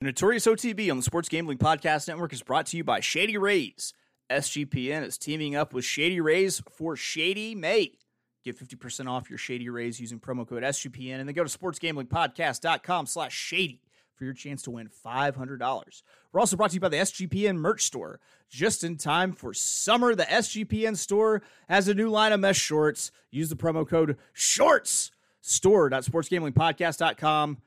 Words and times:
The 0.00 0.06
Notorious 0.06 0.46
OTB 0.46 0.90
on 0.90 0.96
the 0.96 1.02
Sports 1.02 1.28
Gambling 1.28 1.58
Podcast 1.58 2.08
Network 2.08 2.32
is 2.32 2.42
brought 2.42 2.64
to 2.68 2.78
you 2.78 2.82
by 2.82 3.00
Shady 3.00 3.36
Rays. 3.36 3.92
SGPN 4.30 5.06
is 5.06 5.18
teaming 5.18 5.54
up 5.54 5.74
with 5.74 5.84
Shady 5.84 6.22
Rays 6.22 6.62
for 6.72 6.96
Shady 6.96 7.54
May. 7.54 7.98
Get 8.42 8.58
50% 8.58 9.10
off 9.10 9.28
your 9.28 9.36
Shady 9.36 9.68
Rays 9.68 10.00
using 10.00 10.18
promo 10.18 10.48
code 10.48 10.62
SGPN 10.62 11.16
and 11.16 11.28
then 11.28 11.34
go 11.34 11.44
to 11.44 11.58
sportsgamblingpodcast.com 11.58 13.04
slash 13.04 13.34
shady 13.34 13.82
for 14.14 14.24
your 14.24 14.32
chance 14.32 14.62
to 14.62 14.70
win 14.70 14.88
$500. 15.04 16.02
We're 16.32 16.40
also 16.40 16.56
brought 16.56 16.70
to 16.70 16.76
you 16.76 16.80
by 16.80 16.88
the 16.88 16.96
SGPN 16.96 17.56
merch 17.56 17.84
store. 17.84 18.20
Just 18.48 18.82
in 18.82 18.96
time 18.96 19.32
for 19.32 19.52
summer, 19.52 20.14
the 20.14 20.24
SGPN 20.24 20.96
store 20.96 21.42
has 21.68 21.88
a 21.88 21.94
new 21.94 22.08
line 22.08 22.32
of 22.32 22.40
mesh 22.40 22.58
shorts. 22.58 23.12
Use 23.30 23.50
the 23.50 23.54
promo 23.54 23.86
code 23.86 24.16
SHORTS 24.32 25.10
store.sportsgamblingpodcast.com 25.42 27.58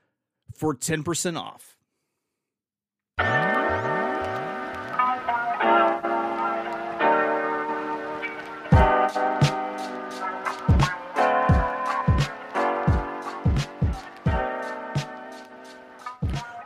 for 0.52 0.74
10% 0.74 1.38
off. 1.38 1.73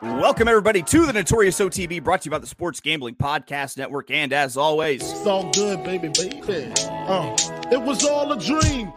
Welcome, 0.02 0.46
everybody, 0.48 0.82
to 0.82 1.06
the 1.06 1.12
Notorious 1.12 1.58
OTB, 1.58 2.02
brought 2.02 2.22
to 2.22 2.26
you 2.26 2.30
by 2.30 2.38
the 2.38 2.46
Sports 2.46 2.80
Gambling 2.80 3.16
Podcast 3.16 3.76
Network. 3.76 4.10
And 4.10 4.32
as 4.32 4.56
always, 4.56 5.02
It's 5.02 5.26
all 5.26 5.50
good, 5.52 5.82
baby, 5.84 6.08
baby. 6.08 6.72
Uh, 6.78 7.36
it 7.72 7.82
was 7.82 8.04
all 8.04 8.30
a 8.32 8.38
dream. 8.38 8.92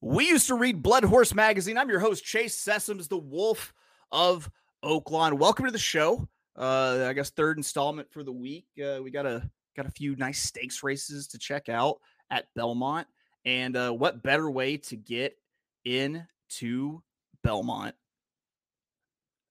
we 0.00 0.26
used 0.28 0.48
to 0.48 0.54
read 0.54 0.82
Blood 0.82 1.04
Horse 1.04 1.34
Magazine. 1.34 1.78
I'm 1.78 1.88
your 1.88 2.00
host, 2.00 2.24
Chase 2.24 2.56
Sessoms, 2.56 3.08
the 3.08 3.18
Wolf 3.18 3.72
of 4.10 4.50
Oaklawn. 4.84 5.34
Welcome 5.34 5.66
to 5.66 5.70
the 5.70 5.78
show. 5.78 6.28
Uh, 6.56 7.06
I 7.08 7.12
guess 7.12 7.30
third 7.30 7.56
installment 7.56 8.10
for 8.10 8.22
the 8.22 8.32
week. 8.32 8.66
Uh, 8.78 9.02
we 9.02 9.10
got 9.10 9.26
a 9.26 9.48
got 9.76 9.86
a 9.86 9.90
few 9.90 10.16
nice 10.16 10.40
stakes 10.40 10.82
races 10.82 11.28
to 11.28 11.38
check 11.38 11.68
out 11.68 12.00
at 12.30 12.46
Belmont, 12.54 13.06
and 13.44 13.76
uh, 13.76 13.90
what 13.90 14.22
better 14.22 14.50
way 14.50 14.76
to 14.76 14.96
get 14.96 15.36
into 15.84 17.02
Belmont 17.42 17.94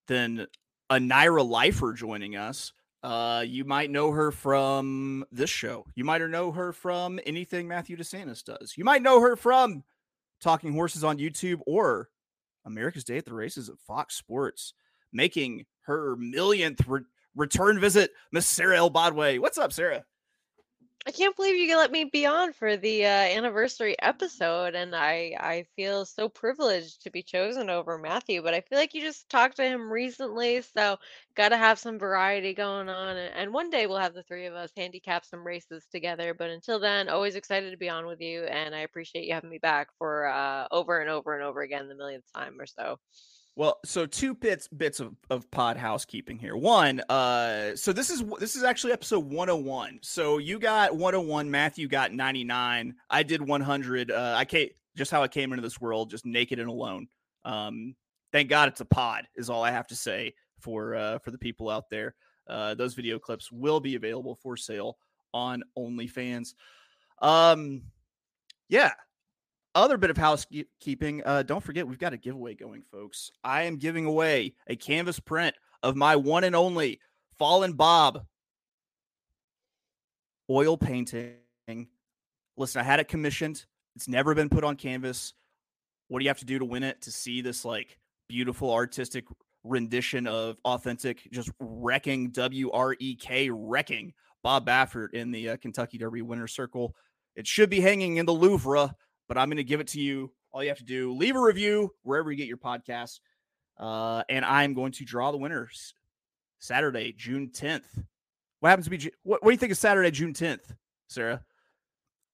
than 0.07 0.47
a 0.89 0.95
NYRA 0.95 1.47
Lifer 1.47 1.93
joining 1.93 2.35
us? 2.35 2.73
Uh, 3.01 3.43
you 3.47 3.63
might 3.63 3.89
know 3.89 4.11
her 4.11 4.31
from 4.31 5.23
this 5.31 5.49
show. 5.49 5.85
You 5.95 6.03
might 6.03 6.21
know 6.21 6.51
her 6.51 6.73
from 6.73 7.19
anything 7.25 7.67
Matthew 7.67 7.95
DeSantis 7.95 8.43
does. 8.43 8.73
You 8.75 8.83
might 8.83 9.01
know 9.01 9.21
her 9.21 9.37
from 9.37 9.83
Talking 10.41 10.73
Horses 10.73 11.03
on 11.03 11.17
YouTube 11.17 11.61
or 11.65 12.09
America's 12.65 13.05
Day 13.05 13.17
at 13.17 13.25
the 13.25 13.33
Races 13.33 13.69
at 13.69 13.79
Fox 13.79 14.15
Sports, 14.15 14.73
making 15.11 15.65
her 15.81 16.15
millionth 16.15 16.87
re- 16.87 17.01
return 17.35 17.79
visit, 17.79 18.11
Miss 18.31 18.47
Sara 18.47 18.77
Elbadwi. 18.77 19.39
What's 19.39 19.57
up, 19.57 19.73
Sara? 19.73 20.05
I 21.07 21.11
can't 21.11 21.35
believe 21.35 21.55
you 21.55 21.77
let 21.77 21.91
me 21.91 22.03
be 22.03 22.25
on 22.25 22.51
for 22.51 22.75
the 22.75 23.05
uh, 23.05 23.07
anniversary 23.07 23.95
episode, 23.99 24.75
and 24.75 24.93
I 24.93 25.33
I 25.39 25.65
feel 25.75 26.05
so 26.05 26.27
privileged 26.27 27.01
to 27.01 27.09
be 27.09 27.23
chosen 27.23 27.69
over 27.69 27.97
Matthew. 27.97 28.43
But 28.43 28.53
I 28.53 28.61
feel 28.61 28.77
like 28.77 28.93
you 28.93 29.01
just 29.01 29.29
talked 29.29 29.55
to 29.57 29.63
him 29.63 29.89
recently, 29.89 30.61
so 30.61 30.97
got 31.35 31.49
to 31.49 31.57
have 31.57 31.79
some 31.79 31.97
variety 31.97 32.53
going 32.53 32.89
on. 32.89 33.15
And, 33.15 33.53
one 33.53 33.69
day 33.69 33.87
we'll 33.87 33.97
have 33.97 34.13
the 34.13 34.23
three 34.23 34.45
of 34.45 34.53
us 34.55 34.71
handicap 34.75 35.25
some 35.25 35.47
races 35.47 35.87
together. 35.89 36.33
But 36.33 36.49
until 36.49 36.79
then, 36.79 37.07
always 37.07 37.35
excited 37.35 37.71
to 37.71 37.77
be 37.77 37.89
on 37.89 38.05
with 38.05 38.19
you, 38.19 38.43
and 38.43 38.75
I 38.75 38.79
appreciate 38.79 39.25
you 39.25 39.33
having 39.33 39.49
me 39.49 39.57
back 39.57 39.87
for 39.97 40.27
uh, 40.27 40.67
over 40.69 40.99
and 40.99 41.09
over 41.09 41.33
and 41.33 41.43
over 41.43 41.61
again, 41.61 41.87
the 41.87 41.95
millionth 41.95 42.31
time 42.35 42.59
or 42.59 42.65
so. 42.65 42.99
Well, 43.59 43.77
so 43.83 44.05
two 44.05 44.35
bits 44.35 44.69
bits 44.69 45.01
of, 45.01 45.17
of 45.29 45.51
pod 45.51 45.75
housekeeping 45.75 46.39
here. 46.39 46.55
One, 46.55 47.01
uh, 47.09 47.75
so 47.75 47.91
this 47.91 48.09
is 48.09 48.23
this 48.39 48.55
is 48.55 48.63
actually 48.63 48.93
episode 48.93 49.25
101. 49.25 49.99
So 50.01 50.37
you 50.37 50.59
got 50.59 50.95
101, 50.95 51.51
Matthew 51.51 51.89
got 51.89 52.13
99, 52.13 52.95
I 53.09 53.21
did 53.23 53.45
100. 53.45 54.11
Uh, 54.11 54.33
I 54.37 54.45
came 54.45 54.69
just 54.95 55.11
how 55.11 55.23
I 55.23 55.27
came 55.27 55.51
into 55.51 55.61
this 55.61 55.81
world, 55.81 56.09
just 56.09 56.25
naked 56.25 56.59
and 56.59 56.69
alone. 56.69 57.09
Um, 57.43 57.95
thank 58.31 58.49
God 58.49 58.69
it's 58.69 58.79
a 58.79 58.85
pod, 58.85 59.27
is 59.35 59.49
all 59.49 59.61
I 59.61 59.71
have 59.71 59.87
to 59.87 59.95
say 59.95 60.35
for 60.61 60.95
uh, 60.95 61.19
for 61.19 61.31
the 61.31 61.37
people 61.37 61.69
out 61.69 61.89
there. 61.89 62.15
Uh, 62.47 62.75
those 62.75 62.93
video 62.93 63.19
clips 63.19 63.51
will 63.51 63.81
be 63.81 63.95
available 63.95 64.39
for 64.41 64.55
sale 64.55 64.97
on 65.33 65.63
OnlyFans. 65.77 66.53
Um, 67.21 67.81
yeah, 68.69 68.93
other 69.75 69.97
bit 69.97 70.09
of 70.09 70.17
housekeeping. 70.17 71.21
Uh, 71.25 71.43
don't 71.43 71.63
forget, 71.63 71.87
we've 71.87 71.99
got 71.99 72.13
a 72.13 72.17
giveaway 72.17 72.55
going, 72.55 72.83
folks. 72.91 73.31
I 73.43 73.63
am 73.63 73.77
giving 73.77 74.05
away 74.05 74.55
a 74.67 74.75
canvas 74.75 75.19
print 75.19 75.55
of 75.83 75.95
my 75.95 76.15
one 76.15 76.43
and 76.43 76.55
only 76.55 76.99
Fallen 77.37 77.73
Bob 77.73 78.25
oil 80.49 80.77
painting. 80.77 81.37
Listen, 82.57 82.81
I 82.81 82.83
had 82.83 82.99
it 82.99 83.07
commissioned. 83.07 83.65
It's 83.95 84.07
never 84.07 84.33
been 84.33 84.49
put 84.49 84.63
on 84.63 84.75
canvas. 84.75 85.33
What 86.07 86.19
do 86.19 86.25
you 86.25 86.29
have 86.29 86.39
to 86.39 86.45
do 86.45 86.59
to 86.59 86.65
win 86.65 86.83
it? 86.83 87.01
To 87.01 87.11
see 87.11 87.41
this 87.41 87.63
like 87.63 87.97
beautiful 88.27 88.73
artistic 88.73 89.25
rendition 89.63 90.25
of 90.25 90.57
authentic, 90.65 91.29
just 91.31 91.51
wrecking 91.59 92.31
W 92.31 92.71
R 92.71 92.95
E 92.99 93.15
K 93.15 93.49
wrecking 93.49 94.13
Bob 94.41 94.65
Baffert 94.65 95.13
in 95.13 95.31
the 95.31 95.49
uh, 95.49 95.57
Kentucky 95.57 95.97
Derby 95.97 96.21
winner 96.21 96.47
circle. 96.47 96.95
It 97.35 97.45
should 97.45 97.69
be 97.69 97.79
hanging 97.79 98.17
in 98.17 98.25
the 98.25 98.33
Louvre 98.33 98.93
but 99.29 99.37
I'm 99.37 99.47
going 99.47 99.57
to 99.57 99.63
give 99.63 99.79
it 99.79 99.87
to 99.89 100.01
you. 100.01 100.33
All 100.51 100.61
you 100.61 100.69
have 100.69 100.79
to 100.79 100.83
do, 100.83 101.13
leave 101.13 101.35
a 101.35 101.39
review 101.39 101.93
wherever 102.03 102.29
you 102.31 102.37
get 102.37 102.47
your 102.47 102.57
podcast. 102.57 103.19
Uh, 103.79 104.23
and 104.27 104.43
I'm 104.43 104.73
going 104.73 104.91
to 104.93 105.05
draw 105.05 105.31
the 105.31 105.37
winners 105.37 105.93
Saturday, 106.57 107.13
June 107.15 107.51
10th. 107.53 107.85
What 108.59 108.69
happens 108.69 108.87
to 108.87 108.89
be, 108.89 109.11
what, 109.23 109.41
what 109.41 109.49
do 109.49 109.51
you 109.51 109.57
think 109.57 109.71
of 109.71 109.77
Saturday, 109.77 110.11
June 110.11 110.33
10th, 110.33 110.75
Sara? 111.07 111.41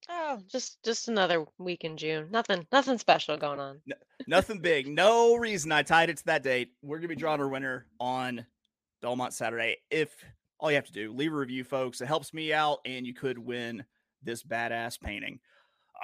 Oh, 0.07 0.39
just 0.47 0.83
just 0.83 1.07
another 1.07 1.45
week 1.57 1.83
in 1.83 1.97
June. 1.97 2.27
Nothing 2.29 2.67
nothing 2.71 2.99
special 2.99 3.37
going 3.37 3.59
on. 3.59 3.81
Nothing 4.27 4.59
big. 4.59 4.87
No 4.87 5.35
reason 5.35 5.71
I 5.71 5.81
tied 5.81 6.09
it 6.09 6.17
to 6.17 6.25
that 6.25 6.43
date. 6.43 6.69
We're 6.83 6.97
going 6.97 7.09
to 7.09 7.15
be 7.15 7.19
drawing 7.19 7.41
our 7.41 7.47
winner 7.47 7.87
on 7.99 8.45
Belmont 9.01 9.33
Saturday. 9.33 9.77
If 9.89 10.15
all 10.59 10.69
you 10.69 10.75
have 10.75 10.85
to 10.85 10.91
do, 10.91 11.11
leave 11.11 11.33
a 11.33 11.35
review, 11.35 11.63
folks. 11.63 12.01
It 12.01 12.05
helps 12.05 12.33
me 12.33 12.53
out, 12.53 12.79
and 12.85 13.05
you 13.05 13.13
could 13.13 13.39
win 13.39 13.83
this 14.23 14.43
badass 14.43 14.99
painting. 14.99 15.39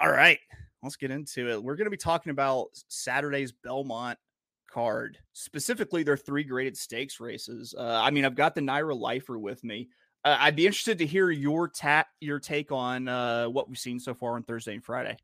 All 0.02 0.12
right, 0.12 0.40
let's 0.84 0.96
get 0.96 1.12
into 1.12 1.50
it. 1.50 1.62
We're 1.62 1.76
going 1.76 1.86
to 1.86 1.92
be 1.92 1.98
talking 1.98 2.32
about 2.32 2.68
Saturday's 2.88 3.52
Belmont 3.52 4.18
card, 4.72 5.18
specifically 5.34 6.04
their 6.04 6.18
three 6.18 6.44
graded 6.44 6.78
stakes 6.78 7.20
races. 7.20 7.76
Uh, 7.78 8.02
I 8.04 8.10
mean, 8.12 8.26
I've 8.26 8.36
got 8.36 8.56
the 8.56 8.62
NYRA 8.62 8.98
Lifer 9.00 9.38
with 9.38 9.64
me. 9.64 9.90
Uh, 10.24 10.38
I'd 10.40 10.56
be 10.56 10.66
interested 10.66 10.98
to 11.00 11.06
hear 11.06 11.32
your 11.32 11.68
ta- 11.68 12.06
your 12.20 12.40
take 12.40 12.72
on 12.72 13.08
uh, 13.08 13.46
what 13.48 13.68
we've 13.68 13.78
seen 13.78 14.00
so 14.00 14.14
far 14.14 14.36
on 14.36 14.44
Thursday 14.44 14.74
and 14.74 14.84
Friday. 14.84 15.18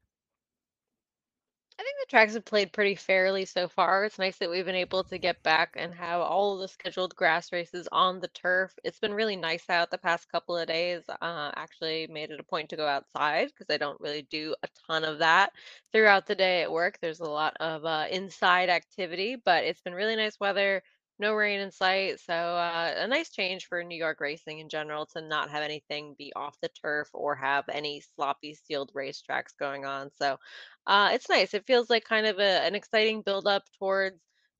Tracks 2.09 2.33
have 2.35 2.45
played 2.45 2.71
pretty 2.71 2.95
fairly 2.95 3.43
so 3.45 3.67
far. 3.67 4.05
It's 4.05 4.17
nice 4.19 4.37
that 4.37 4.49
we've 4.49 4.65
been 4.65 4.75
able 4.75 5.03
to 5.05 5.17
get 5.17 5.43
back 5.43 5.73
and 5.77 5.93
have 5.93 6.21
all 6.21 6.53
of 6.55 6.61
the 6.61 6.67
scheduled 6.69 7.13
grass 7.15 7.51
races 7.51 7.87
on 7.91 8.19
the 8.21 8.29
turf. 8.29 8.73
It's 8.85 8.99
been 8.99 9.13
really 9.13 9.35
nice 9.35 9.69
out 9.69 9.91
the 9.91 9.97
past 9.97 10.29
couple 10.31 10.57
of 10.57 10.67
days. 10.67 11.03
Uh, 11.09 11.51
actually, 11.55 12.07
made 12.07 12.31
it 12.31 12.39
a 12.39 12.43
point 12.43 12.69
to 12.69 12.77
go 12.77 12.87
outside 12.87 13.47
because 13.49 13.73
I 13.73 13.77
don't 13.77 13.99
really 13.99 14.21
do 14.31 14.55
a 14.63 14.67
ton 14.87 15.03
of 15.03 15.19
that 15.19 15.51
throughout 15.91 16.27
the 16.27 16.35
day 16.35 16.61
at 16.63 16.71
work. 16.71 16.97
There's 17.01 17.19
a 17.19 17.25
lot 17.25 17.57
of 17.59 17.83
uh, 17.83 18.05
inside 18.09 18.69
activity, 18.69 19.35
but 19.43 19.65
it's 19.65 19.81
been 19.81 19.93
really 19.93 20.15
nice 20.15 20.39
weather. 20.39 20.83
No 21.19 21.33
rain 21.33 21.59
in 21.59 21.71
sight, 21.71 22.19
so 22.19 22.33
uh, 22.33 22.93
a 22.97 23.07
nice 23.07 23.31
change 23.31 23.67
for 23.67 23.83
New 23.83 23.97
York 23.97 24.19
racing 24.19 24.59
in 24.59 24.69
general 24.69 25.05
to 25.07 25.21
not 25.21 25.49
have 25.49 25.63
anything 25.63 26.15
be 26.17 26.31
off 26.35 26.59
the 26.61 26.69
turf 26.69 27.09
or 27.13 27.35
have 27.35 27.65
any 27.69 28.01
sloppy 28.15 28.53
sealed 28.53 28.91
racetracks 28.93 29.57
going 29.59 29.83
on. 29.85 30.11
So 30.11 30.37
uh, 30.85 31.09
it's 31.13 31.29
nice. 31.29 31.53
It 31.55 31.65
feels 31.65 31.89
like 31.89 32.03
kind 32.05 32.27
of 32.27 32.37
a, 32.39 32.61
an 32.65 32.75
exciting 32.75 33.23
build 33.23 33.47
up 33.47 33.63
towards 33.79 34.19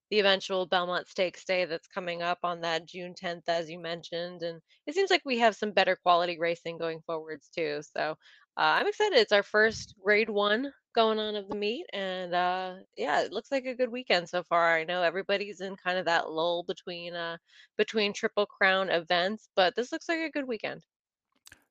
the 0.10 0.20
eventual 0.20 0.66
Belmont 0.66 1.08
Stakes 1.08 1.44
Day 1.46 1.66
that's 1.66 1.88
coming 1.88 2.22
up 2.22 2.40
on 2.44 2.62
that 2.62 2.88
June 2.88 3.14
10th, 3.14 3.48
as 3.48 3.70
you 3.70 3.80
mentioned. 3.80 4.42
And 4.42 4.62
it 4.88 4.96
seems 4.96 5.12
like 5.12 5.24
we 5.26 5.40
have 5.40 5.56
some 5.56 5.72
better 5.72 5.96
quality 5.96 6.40
racing 6.40 6.78
going 6.78 7.02
forwards 7.06 7.50
too. 7.54 7.82
So 7.96 8.12
uh, 8.12 8.16
I'm 8.58 8.88
excited. 8.88 9.18
It's 9.20 9.32
our 9.34 9.44
first 9.44 9.94
grade 10.04 10.30
one 10.30 10.72
going 10.98 11.20
on 11.20 11.36
of 11.36 11.48
the 11.48 11.56
meet. 11.56 11.86
And 11.94 12.34
uh, 12.34 12.74
yeah, 12.98 13.22
it 13.22 13.32
looks 13.32 13.52
like 13.52 13.66
a 13.66 13.76
good 13.76 13.92
weekend 13.92 14.28
so 14.28 14.42
far. 14.42 14.76
I 14.76 14.84
know 14.84 15.04
everybody's 15.04 15.62
in 15.62 15.76
kind 15.76 16.00
of 16.00 16.06
that 16.06 16.32
lull 16.32 16.64
between 16.64 17.14
uh, 17.14 17.38
between 17.78 18.14
Triple 18.14 18.48
Crown 18.48 18.90
events, 18.90 19.50
but 19.56 19.76
this 19.76 19.92
looks 19.92 20.10
like 20.10 20.20
a 20.20 20.32
good 20.32 20.48
weekend. 20.48 20.82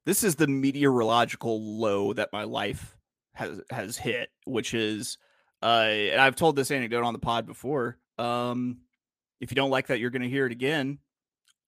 This 0.04 0.22
is 0.22 0.36
the 0.36 0.46
meteorological 0.46 1.60
low 1.60 2.12
that 2.12 2.32
my 2.32 2.44
life 2.44 2.96
has 3.34 3.60
has 3.70 3.96
hit, 3.96 4.30
which 4.44 4.72
is 4.72 5.18
uh 5.62 5.88
and 6.12 6.20
I've 6.20 6.36
told 6.36 6.54
this 6.54 6.70
anecdote 6.70 7.02
on 7.02 7.12
the 7.12 7.18
pod 7.18 7.46
before. 7.46 7.98
Um 8.18 8.78
if 9.40 9.50
you 9.50 9.56
don't 9.56 9.70
like 9.70 9.88
that, 9.88 9.98
you're 9.98 10.10
gonna 10.10 10.28
hear 10.28 10.46
it 10.46 10.52
again. 10.52 10.98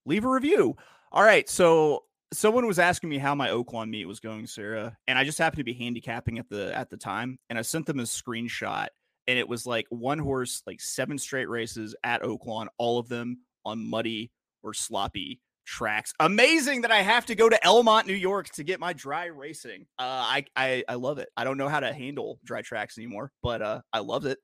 Leave 0.07 0.25
a 0.25 0.31
review. 0.31 0.77
All 1.11 1.25
right, 1.25 1.49
so 1.49 2.05
someone 2.33 2.67
was 2.67 2.79
asking 2.79 3.11
me 3.11 3.19
how 3.19 3.35
my 3.35 3.49
Oaklawn 3.49 3.89
meet 3.89 4.07
was 4.07 4.21
going, 4.21 4.47
Sara, 4.47 4.97
and 5.07 5.19
I 5.19 5.25
just 5.25 5.39
happened 5.39 5.59
to 5.59 5.65
be 5.65 5.73
handicapping 5.73 6.39
at 6.39 6.49
the 6.49 6.77
at 6.77 6.91
the 6.91 6.97
time, 6.97 7.39
and 7.49 7.59
I 7.59 7.63
sent 7.63 7.87
them 7.87 8.01
a 8.01 8.05
screenshot, 8.05 8.89
and 9.27 9.39
it 9.39 9.49
was 9.49 9.67
like 9.67 9.87
one 9.91 10.19
horse, 10.19 10.63
like 10.67 10.81
seven 10.81 11.19
straight 11.19 11.49
races 11.49 11.95
at 12.05 12.23
Oaklawn, 12.23 12.67
all 12.79 12.99
of 12.99 13.09
them 13.09 13.39
on 13.65 13.89
muddy 13.89 14.31
or 14.63 14.75
sloppy 14.75 15.41
tracks. 15.65 16.15
Amazing 16.19 16.83
that 16.83 16.91
I 16.91 17.03
have 17.03 17.27
to 17.27 17.35
go 17.35 17.49
to 17.49 17.59
Elmont, 17.65 18.07
New 18.07 18.15
York 18.15 18.49
to 18.51 18.65
get 18.65 18.81
my 18.81 18.95
dry 18.95 19.27
racing. 19.27 19.87
Uh, 19.99 20.03
I, 20.03 20.45
I 20.57 20.85
I 20.89 20.95
love 20.95 21.19
it. 21.19 21.29
I 21.37 21.45
don't 21.45 21.59
know 21.59 21.69
how 21.69 21.81
to 21.81 21.93
handle 21.93 22.39
dry 22.45 22.63
tracks 22.63 22.99
anymore, 22.99 23.33
but 23.43 23.63
uh, 23.63 23.81
I 23.93 24.01
love 24.01 24.27
it. 24.27 24.39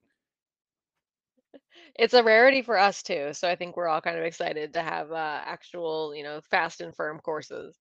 It's 1.97 2.15
a 2.15 2.23
rarity 2.25 2.63
for 2.63 2.79
us 2.79 3.03
too, 3.03 3.31
so 3.33 3.49
I 3.49 3.57
think 3.57 3.77
we're 3.77 3.89
all 3.89 4.01
kind 4.01 4.19
of 4.19 4.25
excited 4.25 4.75
to 4.75 4.83
have 4.83 5.13
uh, 5.13 5.41
actual, 5.45 6.15
you 6.15 6.25
know, 6.25 6.41
fast 6.51 6.81
and 6.81 6.95
firm 6.95 7.21
courses. 7.21 7.77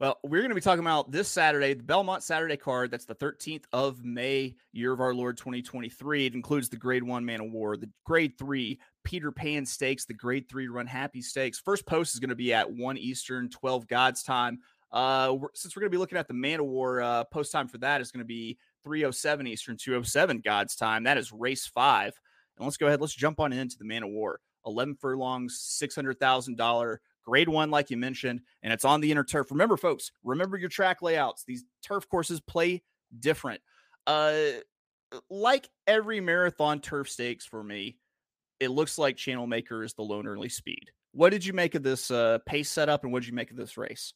Well, 0.00 0.18
we're 0.22 0.40
going 0.40 0.48
to 0.48 0.54
be 0.54 0.62
talking 0.62 0.80
about 0.80 1.10
this 1.10 1.28
Saturday, 1.28 1.74
the 1.74 1.82
Belmont 1.82 2.22
Saturday 2.22 2.56
card. 2.56 2.90
That's 2.90 3.04
the 3.04 3.14
13th 3.14 3.64
of 3.74 4.02
May, 4.02 4.54
year 4.72 4.94
of 4.94 5.00
our 5.00 5.12
Lord 5.12 5.36
2023. 5.36 6.24
It 6.24 6.34
includes 6.34 6.70
the 6.70 6.78
Grade 6.78 7.02
One 7.02 7.22
Man 7.26 7.42
of 7.42 7.52
War, 7.52 7.76
the 7.76 7.90
Grade 8.06 8.38
Three 8.38 8.80
Peter 9.04 9.30
Pan 9.30 9.66
Stakes, 9.66 10.06
the 10.06 10.14
Grade 10.14 10.48
Three 10.48 10.68
Runhappy 10.68 11.22
Stakes. 11.22 11.58
First 11.58 11.84
post 11.84 12.14
is 12.14 12.20
going 12.20 12.30
to 12.30 12.34
be 12.34 12.54
at 12.54 12.72
1 12.72 12.96
Eastern, 12.96 13.50
12 13.50 13.86
God's 13.88 14.22
time. 14.22 14.60
Uh, 14.90 15.36
we're, 15.38 15.48
since 15.52 15.76
we're 15.76 15.80
going 15.80 15.90
to 15.90 15.94
be 15.94 16.00
looking 16.00 16.16
at 16.16 16.28
the 16.28 16.34
Man 16.34 16.60
of 16.60 16.66
War, 16.66 17.02
uh, 17.02 17.24
post 17.24 17.52
time 17.52 17.68
for 17.68 17.76
that 17.78 18.00
is 18.00 18.10
going 18.10 18.24
to 18.24 18.24
be 18.24 18.56
307 18.84 19.46
Eastern, 19.48 19.76
207 19.76 20.40
God's 20.40 20.76
time. 20.76 21.04
That 21.04 21.18
is 21.18 21.30
race 21.30 21.66
five. 21.66 22.18
And 22.60 22.66
let's 22.66 22.76
go 22.76 22.86
ahead. 22.86 23.00
Let's 23.00 23.14
jump 23.14 23.40
on 23.40 23.52
into 23.52 23.78
the 23.78 23.84
Man 23.84 24.02
of 24.02 24.10
War. 24.10 24.38
11 24.66 24.96
furlongs, 24.96 25.58
$600,000 25.82 26.98
grade 27.24 27.48
one, 27.48 27.70
like 27.70 27.90
you 27.90 27.96
mentioned, 27.96 28.40
and 28.62 28.72
it's 28.72 28.84
on 28.84 29.00
the 29.00 29.10
inner 29.10 29.24
turf. 29.24 29.50
Remember, 29.50 29.76
folks, 29.76 30.12
remember 30.22 30.58
your 30.58 30.68
track 30.68 31.00
layouts. 31.00 31.44
These 31.44 31.64
turf 31.82 32.08
courses 32.08 32.40
play 32.40 32.82
different. 33.18 33.62
Uh, 34.06 34.34
like 35.30 35.68
every 35.86 36.20
marathon 36.20 36.80
turf 36.80 37.08
stakes 37.08 37.46
for 37.46 37.62
me, 37.62 37.96
it 38.58 38.68
looks 38.68 38.98
like 38.98 39.16
Channel 39.16 39.46
Maker 39.46 39.82
is 39.82 39.94
the 39.94 40.02
lone 40.02 40.26
early 40.26 40.48
speed. 40.48 40.90
What 41.12 41.30
did 41.30 41.44
you 41.44 41.52
make 41.52 41.74
of 41.74 41.82
this 41.82 42.10
uh, 42.10 42.38
pace 42.46 42.70
setup, 42.70 43.04
and 43.04 43.12
what 43.12 43.22
did 43.22 43.28
you 43.28 43.34
make 43.34 43.50
of 43.50 43.56
this 43.56 43.76
race? 43.76 44.12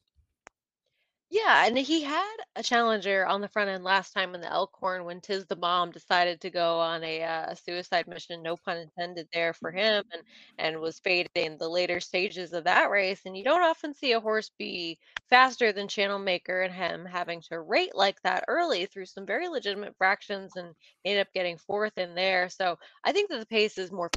Yeah, 1.35 1.67
and 1.67 1.77
he 1.77 2.03
had 2.03 2.37
a 2.55 2.63
challenger 2.63 3.27
on 3.27 3.41
the 3.41 3.49
front 3.49 3.69
end 3.69 3.83
last 3.83 4.13
time 4.13 4.37
in 4.37 4.41
the 4.41 4.47
Elkhorn 4.53 5.05
when 5.05 5.21
Tiz 5.21 5.45
the 5.47 5.57
Bomb 5.57 5.91
decided 5.91 6.41
to 6.43 6.51
go 6.51 6.79
on 6.79 7.03
a, 7.03 7.23
uh, 7.25 7.55
suicide 7.57 8.07
mission, 8.07 8.41
no 8.41 8.57
pun 8.57 8.77
intended 8.79 9.27
there 9.33 9.53
for 9.53 9.73
him, 9.73 10.05
and 10.13 10.23
and 10.59 10.81
was 10.81 11.01
faded 11.01 11.33
in 11.35 11.59
the 11.59 11.69
later 11.69 11.99
stages 11.99 12.53
of 12.53 12.65
that 12.65 12.89
race. 12.91 13.23
And 13.27 13.37
you 13.37 13.43
don't 13.43 13.65
often 13.65 13.95
see 13.95 14.13
a 14.13 14.21
horse 14.21 14.51
be 14.59 14.99
faster 15.29 15.73
than 15.73 15.89
Channel 15.89 16.21
Maker 16.21 16.63
and 16.63 16.73
him 16.73 17.05
having 17.05 17.41
to 17.49 17.61
rate 17.61 17.97
like 17.97 18.21
that 18.23 18.45
early 18.47 18.87
through 18.87 19.07
some 19.07 19.27
very 19.27 19.49
legitimate 19.49 19.97
fractions 19.99 20.55
and 20.57 20.73
ended 21.05 21.23
up 21.27 21.33
getting 21.35 21.59
fourth 21.59 21.99
in 21.99 22.15
there. 22.15 22.49
So 22.49 22.79
I 23.03 23.11
think 23.13 23.31
that 23.31 23.41
the 23.41 23.47
pace 23.47 23.77
is 23.77 23.91
more 23.91 24.11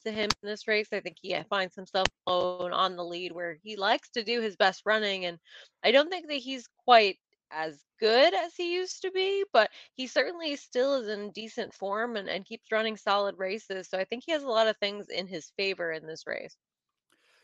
to 0.00 0.10
him 0.10 0.28
in 0.42 0.48
this 0.48 0.66
race. 0.68 0.88
I 0.92 1.00
think 1.00 1.16
he 1.20 1.36
finds 1.48 1.74
himself 1.74 2.08
alone 2.26 2.72
on 2.72 2.96
the 2.96 3.04
lead 3.04 3.32
where 3.32 3.58
he 3.62 3.76
likes 3.76 4.10
to 4.10 4.24
do 4.24 4.40
his 4.40 4.56
best 4.56 4.82
running. 4.86 5.26
And 5.26 5.38
I 5.84 5.90
don't 5.90 6.10
think 6.10 6.28
that 6.28 6.34
he's 6.34 6.68
quite 6.84 7.18
as 7.50 7.82
good 8.00 8.34
as 8.34 8.54
he 8.56 8.74
used 8.74 9.02
to 9.02 9.10
be, 9.10 9.44
but 9.52 9.70
he 9.94 10.06
certainly 10.06 10.56
still 10.56 10.94
is 10.94 11.08
in 11.08 11.30
decent 11.30 11.72
form 11.74 12.16
and, 12.16 12.28
and 12.28 12.44
keeps 12.44 12.72
running 12.72 12.96
solid 12.96 13.38
races. 13.38 13.88
So 13.88 13.98
I 13.98 14.04
think 14.04 14.24
he 14.26 14.32
has 14.32 14.42
a 14.42 14.48
lot 14.48 14.68
of 14.68 14.76
things 14.78 15.06
in 15.08 15.26
his 15.26 15.52
favor 15.56 15.92
in 15.92 16.06
this 16.06 16.24
race. 16.26 16.56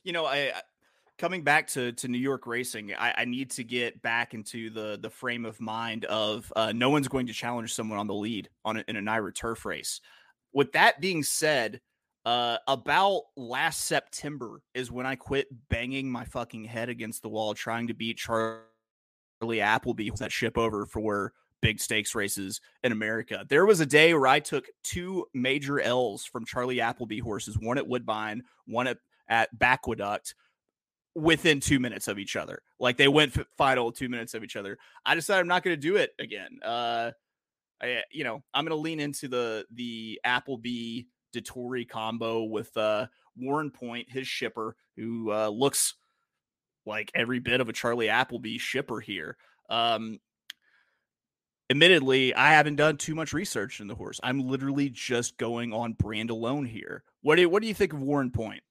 You 0.02 0.12
know, 0.12 0.26
I 0.26 0.52
coming 1.18 1.42
back 1.42 1.66
to 1.68 1.92
to 1.92 2.08
New 2.08 2.18
York 2.18 2.46
racing, 2.46 2.94
I, 2.94 3.12
I, 3.18 3.24
need 3.24 3.50
to 3.52 3.64
get 3.64 4.00
back 4.00 4.34
into 4.34 4.70
the 4.70 4.98
the 5.00 5.10
frame 5.10 5.44
of 5.44 5.60
mind 5.60 6.04
of 6.06 6.50
uh, 6.56 6.72
no 6.74 6.90
one's 6.90 7.08
going 7.08 7.26
to 7.26 7.32
challenge 7.32 7.74
someone 7.74 7.98
on 7.98 8.06
the 8.06 8.14
lead 8.14 8.48
on 8.64 8.78
a, 8.78 8.84
in 8.88 8.96
a 8.96 9.00
NYRA 9.00 9.34
turf 9.34 9.64
race. 9.64 10.00
With 10.52 10.72
that 10.72 11.00
being 11.00 11.22
said, 11.22 11.80
uh, 12.24 12.58
about 12.66 13.22
last 13.36 13.86
September 13.86 14.60
is 14.74 14.90
when 14.90 15.06
I 15.06 15.14
quit 15.14 15.48
banging 15.68 16.10
my 16.10 16.24
fucking 16.24 16.64
head 16.64 16.88
against 16.88 17.22
the 17.22 17.28
wall 17.28 17.54
trying 17.54 17.86
to 17.88 17.94
beat 17.94 18.18
Charlie 18.18 18.62
Appleby 19.60 20.10
that 20.18 20.32
ship 20.32 20.58
over 20.58 20.84
for 20.84 21.32
big 21.60 21.80
stakes 21.80 22.14
races 22.14 22.60
in 22.82 22.92
America. 22.92 23.44
There 23.48 23.66
was 23.66 23.80
a 23.80 23.86
day 23.86 24.14
where 24.14 24.26
I 24.26 24.40
took 24.40 24.66
two 24.84 25.26
major 25.34 25.80
L's 25.80 26.24
from 26.24 26.44
Charlie 26.44 26.80
Appleby 26.80 27.18
horses, 27.18 27.58
one 27.58 27.78
at 27.78 27.88
Woodbine, 27.88 28.42
one 28.66 28.86
at, 28.86 28.98
at 29.28 29.48
Aqueduct 29.60 30.34
within 31.14 31.60
two 31.60 31.80
minutes 31.80 32.08
of 32.08 32.18
each 32.18 32.36
other. 32.36 32.62
Like 32.78 32.96
they 32.96 33.08
went 33.08 33.36
final 33.56 33.90
two 33.90 34.08
minutes 34.08 34.34
of 34.34 34.44
each 34.44 34.56
other. 34.56 34.78
I 35.04 35.14
decided 35.14 35.40
I'm 35.40 35.48
not 35.48 35.62
going 35.62 35.76
to 35.76 35.80
do 35.80 35.96
it 35.96 36.10
again. 36.18 36.58
Uh, 36.64 37.12
I, 37.82 38.02
you 38.10 38.24
know, 38.24 38.42
I'm 38.54 38.64
going 38.64 38.76
to 38.76 38.82
lean 38.82 39.00
into 39.00 39.28
the 39.28 39.66
the 39.72 40.20
Appleby 40.24 41.02
Dettori 41.34 41.88
combo 41.88 42.44
with 42.44 42.76
uh, 42.76 43.06
Warren 43.36 43.70
Point, 43.70 44.10
his 44.10 44.26
shipper, 44.26 44.76
who 44.96 45.30
uh, 45.32 45.48
looks 45.48 45.94
like 46.86 47.10
every 47.14 47.38
bit 47.38 47.60
of 47.60 47.68
a 47.68 47.72
Charlie 47.72 48.08
Appleby 48.08 48.58
shipper 48.58 49.00
here. 49.00 49.36
Um, 49.68 50.18
admittedly, 51.70 52.34
I 52.34 52.52
haven't 52.52 52.76
done 52.76 52.96
too 52.96 53.14
much 53.14 53.32
research 53.32 53.80
in 53.80 53.88
the 53.88 53.94
horse. 53.94 54.18
I'm 54.22 54.40
literally 54.40 54.88
just 54.88 55.36
going 55.36 55.72
on 55.72 55.92
brand 55.92 56.30
alone 56.30 56.64
here. 56.64 57.04
What 57.22 57.36
do 57.36 57.42
you, 57.42 57.48
what 57.48 57.62
do 57.62 57.68
you 57.68 57.74
think 57.74 57.92
of 57.92 58.02
Warren 58.02 58.30
Point? 58.30 58.62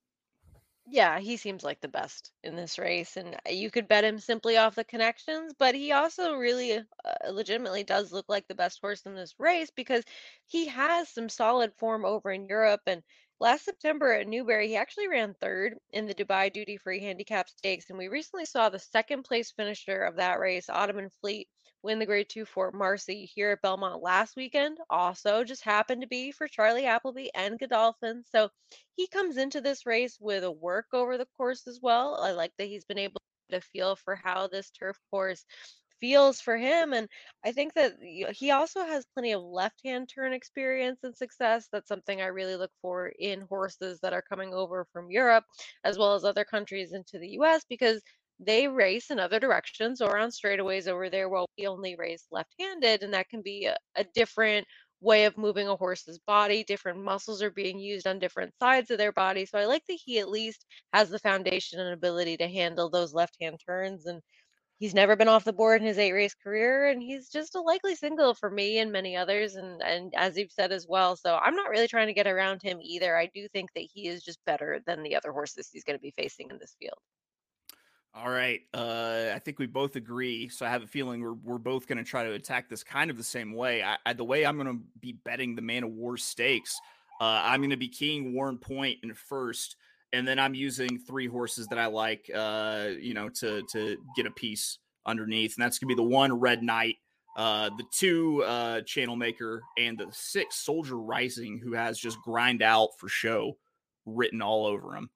Yeah, 0.90 1.20
he 1.20 1.38
seems 1.38 1.64
like 1.64 1.82
the 1.82 1.88
best 1.90 2.32
in 2.44 2.56
this 2.56 2.80
race, 2.80 3.16
and 3.18 3.36
uh, 3.36 3.50
you 3.52 3.70
could 3.70 3.88
bet 3.88 4.04
him 4.06 4.18
simply 4.20 4.58
off 4.58 4.74
the 4.74 4.84
connections, 4.86 5.54
but 5.60 5.76
he 5.76 5.92
also 5.92 6.34
really 6.36 6.78
uh, 6.78 6.84
legitimately 7.30 7.84
does 7.84 8.12
look 8.14 8.28
like 8.30 8.48
the 8.48 8.56
best 8.56 8.80
horse 8.80 9.02
in 9.06 9.14
this 9.14 9.36
race 9.38 9.70
because 9.70 10.04
he 10.48 10.66
has 10.68 11.10
some 11.10 11.30
solid 11.30 11.76
form 11.76 12.06
over 12.06 12.32
in 12.32 12.48
Europe. 12.48 12.82
And 12.88 13.04
last 13.40 13.66
September 13.66 14.14
at 14.14 14.28
Newbury, 14.28 14.70
he 14.70 14.78
actually 14.78 15.10
ran 15.10 15.36
third 15.36 15.78
in 15.92 16.08
the 16.08 16.16
Dubai 16.16 16.52
Duty 16.52 16.78
Free 16.78 17.02
Handicap 17.02 17.50
Stakes, 17.50 17.90
and 17.90 18.00
we 18.00 18.08
recently 18.08 18.46
saw 18.46 18.70
the 18.70 18.80
second 18.80 19.24
place 19.24 19.52
finisher 19.52 20.02
of 20.04 20.16
that 20.16 20.40
race, 20.40 20.70
Ottoman 20.70 21.10
Fleet, 21.22 21.48
win 21.88 22.00
the 22.00 22.06
grade 22.06 22.28
two 22.28 22.44
Fort 22.44 22.76
Marcy 22.76 23.24
here 23.34 23.52
at 23.52 23.62
Belmont 23.62 24.04
last 24.04 24.36
weekend. 24.36 24.78
Also, 24.90 25.46
just 25.46 25.64
happened 25.64 26.02
to 26.02 26.08
be 26.08 26.32
for 26.34 26.46
Charlie 26.46 26.86
Appleby 26.86 27.30
and 27.34 27.58
Godolphin. 27.58 28.26
So 28.30 28.50
he 28.98 29.08
comes 29.08 29.38
into 29.38 29.62
this 29.62 29.86
race 29.86 30.18
with 30.20 30.44
a 30.44 30.52
work 30.52 30.88
over 30.92 31.18
the 31.18 31.30
course 31.38 31.66
as 31.66 31.80
well. 31.82 32.20
I 32.22 32.34
like 32.34 32.52
that 32.58 32.68
he's 32.68 32.84
been 32.84 32.98
able 32.98 33.22
to 33.52 33.62
feel 33.62 33.96
for 33.96 34.18
how 34.18 34.48
this 34.48 34.70
turf 34.70 35.00
course 35.10 35.46
feels 36.02 36.42
for 36.42 36.58
him. 36.58 36.92
And 36.92 37.08
I 37.46 37.54
think 37.54 37.74
that 37.76 37.94
he 38.02 38.52
also 38.52 38.82
has 38.82 39.06
plenty 39.14 39.32
of 39.32 39.42
left 39.42 39.80
hand 39.86 40.10
turn 40.14 40.34
experience 40.34 41.00
and 41.04 41.16
success. 41.16 41.70
That's 41.72 41.88
something 41.88 42.22
I 42.22 42.28
really 42.28 42.58
look 42.58 42.72
for 42.82 43.08
in 43.18 43.42
horses 43.42 44.02
that 44.02 44.12
are 44.12 44.22
coming 44.22 44.54
over 44.54 44.86
from 44.92 45.10
Europe 45.10 45.46
as 45.86 45.98
well 45.98 46.16
as 46.16 46.26
other 46.26 46.44
countries 46.44 46.92
into 46.92 47.18
the 47.18 47.30
US 47.40 47.64
because 47.70 48.02
they 48.40 48.68
race 48.68 49.12
in 49.12 49.20
other 49.20 49.40
directions 49.40 50.02
or 50.02 50.18
on 50.18 50.30
straightaways 50.30 50.88
over 50.88 51.10
there 51.10 51.30
while 51.30 51.48
we 51.58 51.68
only 51.68 51.96
race 51.98 52.28
left-handed 52.32 53.04
and 53.04 53.14
that 53.14 53.30
can 53.30 53.42
be 53.42 53.66
a, 53.66 53.78
a 53.96 54.06
different 54.16 54.68
way 55.02 55.26
of 55.26 55.38
moving 55.38 55.68
a 55.68 55.76
horse's 55.76 56.20
body 56.28 56.64
different 56.64 57.04
muscles 57.04 57.42
are 57.44 57.52
being 57.52 57.80
used 57.80 58.08
on 58.08 58.20
different 58.20 58.54
sides 58.62 58.92
of 58.92 58.98
their 59.00 59.12
body 59.14 59.46
so 59.46 59.58
i 59.60 59.66
like 59.66 59.84
that 59.88 60.00
he 60.04 60.20
at 60.20 60.30
least 60.30 60.66
has 60.94 61.10
the 61.10 61.20
foundation 61.20 61.80
and 61.80 61.94
ability 61.94 62.38
to 62.38 62.48
handle 62.48 62.90
those 62.90 63.14
left-hand 63.14 63.60
turns 63.66 64.06
and 64.08 64.22
he's 64.80 64.94
never 64.96 65.16
been 65.16 65.28
off 65.30 65.46
the 65.46 65.54
board 65.54 65.82
in 65.82 65.88
his 65.88 66.00
eight 66.00 66.14
race 66.14 66.36
career 66.44 66.90
and 66.90 67.02
he's 67.02 67.30
just 67.30 67.56
a 67.56 67.62
likely 67.62 67.96
single 67.96 68.34
for 68.36 68.50
me 68.50 68.80
and 68.80 68.92
many 68.92 69.16
others 69.18 69.56
and 69.56 69.82
and 69.84 70.14
as 70.18 70.38
you've 70.38 70.52
said 70.52 70.72
as 70.72 70.88
well 70.90 71.16
so 71.16 71.38
i'm 71.38 71.56
not 71.56 71.70
really 71.70 71.88
trying 71.88 72.08
to 72.08 72.14
get 72.14 72.28
around 72.28 72.62
him 72.62 72.80
either 72.82 73.16
i 73.18 73.30
do 73.34 73.48
think 73.50 73.70
that 73.76 73.88
he 73.94 74.08
is 74.08 74.24
just 74.24 74.40
better 74.46 74.82
than 74.88 75.04
the 75.04 75.16
other 75.16 75.32
horses 75.32 75.70
he's 75.72 75.84
going 75.86 75.98
to 75.98 76.02
be 76.02 76.14
facing 76.18 76.50
in 76.52 76.58
this 76.60 76.76
field 76.80 77.00
all 78.14 78.30
right. 78.30 78.62
Uh, 78.74 79.32
I 79.34 79.40
think 79.40 79.60
we 79.60 79.68
both 79.68 79.96
agree. 79.96 80.50
So 80.50 80.66
I 80.66 80.70
have 80.70 80.84
a 80.84 80.88
feeling 80.88 81.22
we're, 81.22 81.34
we're 81.34 81.58
both 81.60 81.88
going 81.88 82.00
to 82.00 82.04
try 82.04 82.24
to 82.24 82.34
attack 82.34 82.70
this 82.70 82.84
kind 82.84 83.12
of 83.12 83.18
the 83.18 83.24
same 83.24 83.54
way. 83.54 83.84
I, 83.84 83.98
I, 84.06 84.14
the 84.14 84.24
way 84.24 84.46
I'm 84.46 84.58
going 84.58 84.68
to 84.68 84.84
be 85.00 85.14
betting 85.14 85.56
the 85.56 85.62
Man 85.62 85.84
of 85.84 85.92
War 85.92 86.18
stakes, 86.18 86.80
uh, 87.22 87.42
I'm 87.46 87.62
going 87.62 87.70
to 87.70 87.78
be 87.78 87.90
keying 87.90 88.34
Warren 88.34 88.58
Point 88.58 89.00
in 89.04 89.14
first, 89.14 89.76
and 90.14 90.28
then 90.28 90.40
I'm 90.40 90.54
using 90.54 91.00
three 91.00 91.28
horses 91.28 91.68
that 91.68 91.80
I 91.80 91.88
like, 91.88 92.30
uh, 92.34 92.90
you 93.00 93.14
know, 93.14 93.30
to 93.30 93.64
to 93.72 93.98
get 94.16 94.26
a 94.26 94.32
piece 94.32 94.80
underneath, 95.06 95.56
and 95.56 95.64
that's 95.64 95.80
going 95.80 95.90
to 95.90 95.96
be 95.96 96.04
the 96.04 96.10
one 96.10 96.40
Red 96.40 96.64
Knight, 96.64 96.98
uh, 97.36 97.70
the 97.78 97.86
two 97.92 98.44
uh, 98.44 98.82
Channel 98.82 99.16
Maker, 99.16 99.62
and 99.78 99.98
the 99.98 100.08
six 100.12 100.58
Soldier 100.58 100.98
Rising, 100.98 101.60
who 101.60 101.74
has 101.74 102.00
just 102.00 102.22
grind 102.22 102.62
out 102.62 102.90
for 102.98 103.10
show 103.10 103.58
written 104.06 104.42
all 104.42 104.66
over 104.66 104.96
him. 104.96 105.10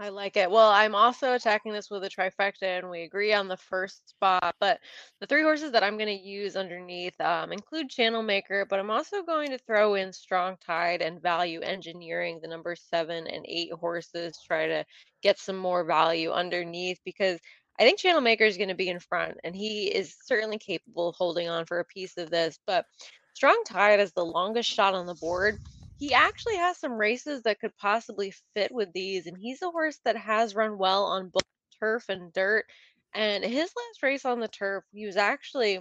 I 0.00 0.08
like 0.08 0.38
it. 0.38 0.50
Well, 0.50 0.70
I'm 0.70 0.94
also 0.94 1.34
attacking 1.34 1.74
this 1.74 1.90
with 1.90 2.02
a 2.04 2.08
trifecta, 2.08 2.78
and 2.78 2.88
we 2.88 3.02
agree 3.02 3.34
on 3.34 3.48
the 3.48 3.58
first 3.58 4.08
spot. 4.08 4.56
But 4.58 4.80
the 5.20 5.26
three 5.26 5.42
horses 5.42 5.72
that 5.72 5.84
I'm 5.84 5.98
going 5.98 6.18
to 6.18 6.26
use 6.26 6.56
underneath 6.56 7.20
um, 7.20 7.52
include 7.52 7.90
Channel 7.90 8.22
Maker, 8.22 8.64
but 8.64 8.78
I'm 8.78 8.90
also 8.90 9.22
going 9.22 9.50
to 9.50 9.58
throw 9.58 9.96
in 9.96 10.10
Strong 10.10 10.56
Tide 10.64 11.02
and 11.02 11.20
Value 11.20 11.60
Engineering, 11.60 12.40
the 12.40 12.48
number 12.48 12.74
seven 12.74 13.26
and 13.26 13.44
eight 13.46 13.74
horses, 13.74 14.38
try 14.42 14.66
to 14.68 14.86
get 15.22 15.38
some 15.38 15.58
more 15.58 15.84
value 15.84 16.30
underneath 16.30 16.98
because 17.04 17.38
I 17.78 17.82
think 17.82 17.98
Channel 17.98 18.22
Maker 18.22 18.44
is 18.44 18.56
going 18.56 18.70
to 18.70 18.74
be 18.74 18.88
in 18.88 19.00
front, 19.00 19.36
and 19.44 19.54
he 19.54 19.88
is 19.88 20.16
certainly 20.24 20.56
capable 20.56 21.10
of 21.10 21.16
holding 21.16 21.50
on 21.50 21.66
for 21.66 21.78
a 21.78 21.84
piece 21.84 22.16
of 22.16 22.30
this. 22.30 22.58
But 22.66 22.86
Strong 23.34 23.64
Tide 23.66 24.00
is 24.00 24.12
the 24.12 24.24
longest 24.24 24.70
shot 24.70 24.94
on 24.94 25.04
the 25.04 25.14
board 25.14 25.58
he 26.00 26.14
actually 26.14 26.56
has 26.56 26.78
some 26.78 26.94
races 26.94 27.42
that 27.42 27.60
could 27.60 27.76
possibly 27.76 28.32
fit 28.54 28.72
with 28.72 28.90
these, 28.94 29.26
and 29.26 29.36
he's 29.38 29.62
a 29.62 29.70
horse 29.70 29.98
that 30.04 30.16
has 30.16 30.54
run 30.54 30.78
well 30.78 31.04
on 31.04 31.28
both 31.28 31.44
turf 31.78 32.08
and 32.08 32.32
dirt. 32.32 32.64
And 33.14 33.44
his 33.44 33.70
last 33.76 34.02
race 34.02 34.24
on 34.24 34.40
the 34.40 34.48
turf, 34.48 34.82
he 34.92 35.04
was 35.04 35.18
actually 35.18 35.80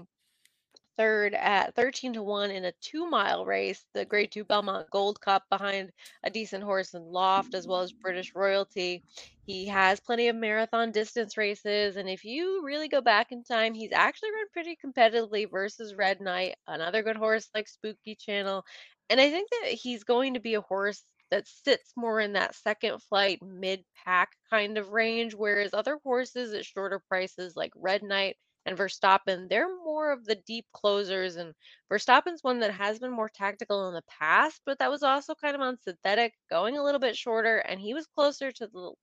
third 0.97 1.33
at 1.33 1.73
13 1.75 2.11
to 2.13 2.21
1 2.21 2.51
in 2.51 2.65
a 2.65 2.73
two 2.81 3.09
mile 3.09 3.45
race, 3.45 3.85
the 3.93 4.03
Grade 4.03 4.31
2 4.33 4.43
Belmont 4.43 4.89
Gold 4.91 5.21
Cup, 5.21 5.43
behind 5.49 5.93
a 6.25 6.29
decent 6.29 6.65
horse 6.65 6.93
in 6.93 7.01
Loft 7.01 7.53
as 7.53 7.65
well 7.65 7.79
as 7.79 7.93
British 7.93 8.33
Royalty. 8.35 9.05
He 9.45 9.67
has 9.67 10.01
plenty 10.01 10.27
of 10.27 10.35
marathon 10.35 10.91
distance 10.91 11.38
races. 11.38 11.95
And 11.95 12.09
if 12.09 12.25
you 12.25 12.65
really 12.65 12.89
go 12.89 12.99
back 12.99 13.31
in 13.31 13.45
time, 13.45 13.73
he's 13.73 13.93
actually 13.93 14.31
run 14.31 14.47
pretty 14.51 14.77
competitively 14.85 15.49
versus 15.49 15.95
Red 15.95 16.19
Knight, 16.19 16.55
another 16.67 17.03
good 17.03 17.15
horse 17.15 17.49
like 17.55 17.69
Spooky 17.69 18.15
Channel. 18.15 18.65
And 19.09 19.19
I 19.21 19.29
think 19.29 19.49
that 19.51 19.71
he's 19.73 20.03
going 20.03 20.33
to 20.35 20.39
be 20.39 20.55
a 20.55 20.61
horse 20.61 21.03
that 21.31 21.47
sits 21.47 21.93
more 21.95 22.19
in 22.19 22.33
that 22.33 22.55
second 22.55 23.01
flight 23.03 23.39
mid 23.41 23.83
pack 24.05 24.29
kind 24.49 24.77
of 24.77 24.89
range, 24.89 25.33
whereas 25.35 25.73
other 25.73 25.99
horses 26.03 26.53
at 26.53 26.65
shorter 26.65 26.99
prices 27.07 27.55
like 27.55 27.71
Red 27.75 28.03
Knight 28.03 28.37
and 28.65 28.77
Verstappen, 28.77 29.47
they're 29.49 29.69
more 29.83 30.11
of 30.11 30.25
the 30.25 30.35
deep 30.35 30.65
closers. 30.73 31.35
And 31.35 31.53
Verstappen's 31.91 32.43
one 32.43 32.59
that 32.61 32.71
has 32.73 32.99
been 32.99 33.11
more 33.11 33.29
tactical 33.29 33.87
in 33.87 33.93
the 33.93 34.03
past, 34.19 34.61
but 34.65 34.79
that 34.79 34.91
was 34.91 35.03
also 35.03 35.35
kind 35.35 35.55
of 35.55 35.61
on 35.61 35.77
synthetic, 35.77 36.33
going 36.49 36.77
a 36.77 36.83
little 36.83 36.99
bit 36.99 37.15
shorter, 37.17 37.57
and 37.59 37.79
he 37.79 37.93
was 37.93 38.07
closer 38.07 38.51
to 38.51 38.67
the 38.67 38.93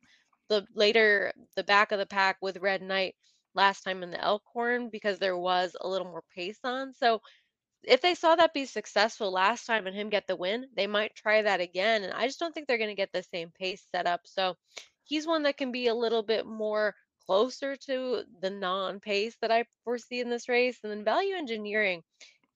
the 0.48 0.66
later 0.74 1.32
the 1.56 1.64
back 1.64 1.92
of 1.92 1.98
the 1.98 2.06
pack 2.06 2.36
with 2.40 2.58
Red 2.58 2.82
Knight 2.82 3.14
last 3.54 3.82
time 3.82 4.02
in 4.02 4.10
the 4.10 4.20
Elkhorn 4.20 4.90
because 4.90 5.18
there 5.18 5.36
was 5.36 5.76
a 5.80 5.88
little 5.88 6.06
more 6.08 6.22
pace 6.34 6.58
on. 6.64 6.92
So 6.94 7.20
if 7.86 8.00
they 8.00 8.14
saw 8.14 8.34
that 8.34 8.52
be 8.52 8.66
successful 8.66 9.30
last 9.30 9.64
time 9.64 9.86
and 9.86 9.96
him 9.96 10.10
get 10.10 10.26
the 10.26 10.36
win, 10.36 10.66
they 10.74 10.88
might 10.88 11.14
try 11.14 11.42
that 11.42 11.60
again. 11.60 12.02
And 12.02 12.12
I 12.12 12.26
just 12.26 12.40
don't 12.40 12.52
think 12.52 12.66
they're 12.66 12.78
going 12.78 12.90
to 12.90 12.96
get 12.96 13.12
the 13.12 13.22
same 13.22 13.50
pace 13.58 13.84
set 13.92 14.06
up. 14.06 14.22
So 14.24 14.56
he's 15.04 15.26
one 15.26 15.44
that 15.44 15.56
can 15.56 15.70
be 15.70 15.86
a 15.86 15.94
little 15.94 16.22
bit 16.22 16.46
more 16.46 16.94
closer 17.24 17.76
to 17.76 18.22
the 18.40 18.50
non 18.50 18.98
pace 18.98 19.36
that 19.40 19.52
I 19.52 19.64
foresee 19.84 20.20
in 20.20 20.30
this 20.30 20.48
race. 20.48 20.78
And 20.82 20.90
then 20.90 21.04
value 21.04 21.36
engineering, 21.36 22.02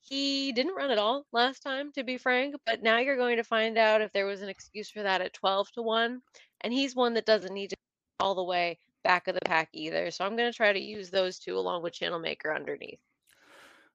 he 0.00 0.50
didn't 0.52 0.74
run 0.74 0.90
at 0.90 0.98
all 0.98 1.26
last 1.32 1.60
time, 1.60 1.92
to 1.92 2.02
be 2.02 2.18
frank. 2.18 2.56
But 2.66 2.82
now 2.82 2.98
you're 2.98 3.16
going 3.16 3.36
to 3.36 3.44
find 3.44 3.78
out 3.78 4.02
if 4.02 4.12
there 4.12 4.26
was 4.26 4.42
an 4.42 4.48
excuse 4.48 4.90
for 4.90 5.02
that 5.02 5.20
at 5.20 5.32
12 5.34 5.70
to 5.72 5.82
1. 5.82 6.20
And 6.62 6.72
he's 6.72 6.96
one 6.96 7.14
that 7.14 7.26
doesn't 7.26 7.54
need 7.54 7.70
to 7.70 7.76
all 8.18 8.34
the 8.34 8.44
way 8.44 8.78
back 9.04 9.28
of 9.28 9.34
the 9.34 9.40
pack 9.44 9.68
either. 9.72 10.10
So 10.10 10.24
I'm 10.24 10.36
going 10.36 10.50
to 10.50 10.56
try 10.56 10.72
to 10.72 10.80
use 10.80 11.10
those 11.10 11.38
two 11.38 11.56
along 11.56 11.82
with 11.82 11.94
Channel 11.94 12.18
Maker 12.18 12.54
underneath. 12.54 12.98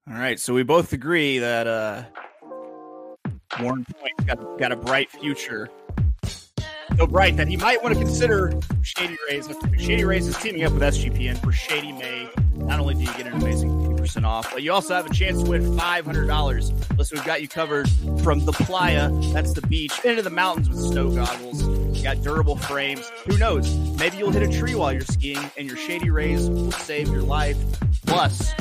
All 0.08 0.20
right, 0.20 0.40
so 0.40 0.54
we 0.54 0.62
both 0.62 0.94
agree 0.94 1.40
that 1.40 1.66
uh, 1.66 2.04
Warren 3.60 3.84
Point 3.86 4.28
got 4.28 4.60
got 4.60 4.72
a 4.72 4.76
bright 4.76 5.10
future. 5.10 5.68
So 6.96 7.08
bright 7.08 7.36
that 7.38 7.48
he 7.48 7.58
might 7.58 7.82
want 7.82 7.96
to 7.96 8.00
consider 8.00 8.54
Shady 8.84 9.18
Rays. 9.28 9.50
Shady 9.80 10.06
Rays 10.06 10.28
is 10.28 10.38
teaming 10.38 10.64
up 10.64 10.74
with 10.74 10.84
SGPN 10.84 11.42
for 11.44 11.52
Shady 11.52 11.92
May. 11.92 12.30
Not 12.54 12.80
only 12.80 12.94
do 12.94 13.02
you 13.02 13.14
get 13.18 13.26
an 13.26 13.34
amazing 13.34 13.72
50% 13.98 14.26
off, 14.26 14.52
but 14.54 14.62
you 14.62 14.72
also 14.72 14.94
have 14.94 15.08
a 15.08 15.14
chance 15.14 15.42
to 15.42 15.50
win 15.50 15.76
$500. 15.76 16.98
Listen, 16.98 17.18
we've 17.18 17.26
got 17.26 17.42
you 17.42 17.48
covered 17.48 17.90
from 18.24 18.46
the 18.46 18.54
playa, 18.54 19.10
that's 19.34 19.54
the 19.54 19.62
beach, 19.64 19.94
into 20.06 20.22
the 20.22 20.30
mountains 20.30 20.70
with 20.70 20.80
snow 20.80 21.10
goggles. 21.10 21.64
You 21.98 22.04
got 22.04 22.22
durable 22.22 22.56
frames. 22.58 23.12
Who 23.28 23.38
knows? 23.40 23.76
Maybe 23.98 24.18
you'll 24.18 24.32
hit 24.32 24.44
a 24.44 24.60
tree 24.60 24.76
while 24.76 24.94
you're 24.94 25.02
skiing, 25.02 25.50
and 25.58 25.68
your 25.68 25.78
Shady 25.78 26.12
Rays 26.12 26.48
will 26.48 26.72
save 26.72 27.08
your 27.10 27.24
life. 27.24 27.58
Plus, 28.06 28.54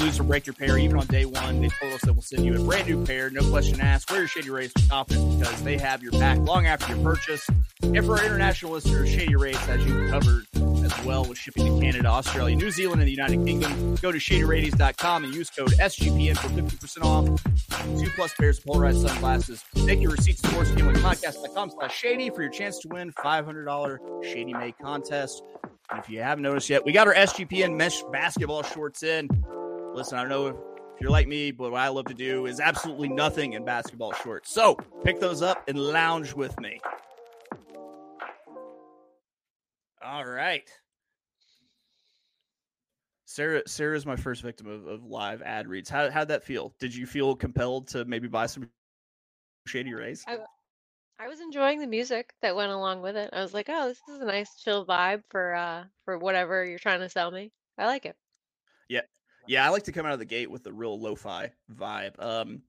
lose 0.00 0.18
or 0.18 0.24
break 0.24 0.46
your 0.46 0.54
pair, 0.54 0.78
even 0.78 0.96
on 0.96 1.06
day 1.06 1.24
one, 1.24 1.60
they 1.60 1.68
told 1.68 1.92
us 1.92 2.00
that 2.02 2.12
we'll 2.12 2.22
send 2.22 2.44
you 2.44 2.60
a 2.60 2.64
brand 2.64 2.88
new 2.88 3.04
pair, 3.04 3.30
no 3.30 3.48
question 3.50 3.80
asked. 3.80 4.10
Wear 4.10 4.20
your 4.20 4.28
Shady 4.28 4.50
Rays 4.50 4.72
with 4.74 4.88
confidence 4.88 5.36
because 5.36 5.62
they 5.62 5.78
have 5.78 6.02
your 6.02 6.12
back 6.12 6.38
long 6.38 6.66
after 6.66 6.94
your 6.94 7.04
purchase. 7.04 7.46
And 7.82 8.04
for 8.04 8.18
our 8.18 8.24
international 8.24 8.72
listeners, 8.72 9.08
Shady 9.08 9.36
Rays 9.36 9.56
has 9.56 9.84
you 9.84 10.08
covered 10.08 10.46
as 10.84 11.04
well 11.04 11.24
with 11.24 11.38
shipping 11.38 11.66
to 11.66 11.80
Canada, 11.80 12.08
Australia, 12.08 12.56
New 12.56 12.70
Zealand, 12.70 13.00
and 13.00 13.08
the 13.08 13.12
United 13.12 13.44
Kingdom. 13.44 13.96
Go 13.96 14.12
to 14.12 14.18
ShadyRays.com 14.18 15.24
and 15.24 15.34
use 15.34 15.50
code 15.50 15.72
SGPN 15.72 16.36
for 16.36 16.48
50% 16.48 17.04
off. 17.04 18.00
Two 18.02 18.10
plus 18.16 18.34
pairs 18.34 18.58
of 18.58 18.64
polarized 18.64 19.06
sunglasses. 19.06 19.62
Take 19.86 20.00
your 20.00 20.12
receipts 20.12 20.40
to 20.42 20.48
sportsgamblingpodcast.com 20.48 21.70
slash 21.70 21.96
shady 21.96 22.30
for 22.30 22.42
your 22.42 22.50
chance 22.50 22.78
to 22.80 22.88
win 22.88 23.12
$500 23.12 24.24
Shady 24.24 24.52
May 24.54 24.72
contest. 24.72 25.42
If 25.96 26.08
you 26.08 26.20
haven't 26.20 26.42
noticed 26.42 26.70
yet, 26.70 26.84
we 26.84 26.92
got 26.92 27.08
our 27.08 27.14
SGPN 27.14 27.76
mesh 27.76 28.02
basketball 28.12 28.62
shorts 28.62 29.02
in. 29.02 29.28
Listen, 29.94 30.18
I 30.18 30.22
don't 30.22 30.30
know 30.30 30.46
if 30.46 30.56
you're 31.00 31.10
like 31.10 31.26
me, 31.26 31.50
but 31.50 31.72
what 31.72 31.80
I 31.80 31.88
love 31.88 32.06
to 32.06 32.14
do 32.14 32.46
is 32.46 32.60
absolutely 32.60 33.08
nothing 33.08 33.54
in 33.54 33.64
basketball 33.64 34.12
shorts. 34.12 34.52
So 34.52 34.76
pick 35.04 35.18
those 35.18 35.42
up 35.42 35.68
and 35.68 35.78
lounge 35.78 36.32
with 36.32 36.58
me. 36.60 36.80
All 40.02 40.24
right. 40.24 40.68
Sara 43.26 43.62
Sara 43.66 43.96
is 43.96 44.04
my 44.04 44.16
first 44.16 44.42
victim 44.42 44.66
of, 44.66 44.86
of 44.86 45.04
live 45.04 45.40
ad 45.42 45.68
reads. 45.68 45.88
How 45.88 46.10
how'd 46.10 46.28
that 46.28 46.42
feel? 46.42 46.74
Did 46.80 46.94
you 46.94 47.06
feel 47.06 47.36
compelled 47.36 47.86
to 47.88 48.04
maybe 48.04 48.26
buy 48.26 48.46
some 48.46 48.68
shady 49.66 49.94
rays? 49.94 50.24
I, 50.26 50.38
I 51.20 51.28
was 51.28 51.40
enjoying 51.40 51.80
the 51.80 51.86
music 51.86 52.32
that 52.42 52.56
went 52.56 52.72
along 52.72 53.02
with 53.02 53.16
it. 53.16 53.30
I 53.32 53.40
was 53.40 53.54
like, 53.54 53.66
oh, 53.68 53.88
this 53.88 54.00
is 54.12 54.20
a 54.20 54.24
nice 54.24 54.56
chill 54.56 54.84
vibe 54.84 55.22
for 55.28 55.54
uh 55.54 55.84
for 56.04 56.18
whatever 56.18 56.64
you're 56.64 56.78
trying 56.78 57.00
to 57.00 57.08
sell 57.08 57.30
me. 57.30 57.52
I 57.78 57.86
like 57.86 58.04
it. 58.04 58.16
Yeah. 58.88 59.02
Yeah, 59.46 59.64
I 59.66 59.70
like 59.70 59.84
to 59.84 59.92
come 59.92 60.06
out 60.06 60.12
of 60.12 60.18
the 60.18 60.24
gate 60.24 60.50
with 60.50 60.66
a 60.66 60.72
real 60.72 60.98
lo-fi 60.98 61.50
vibe. 61.74 62.22
Um 62.22 62.62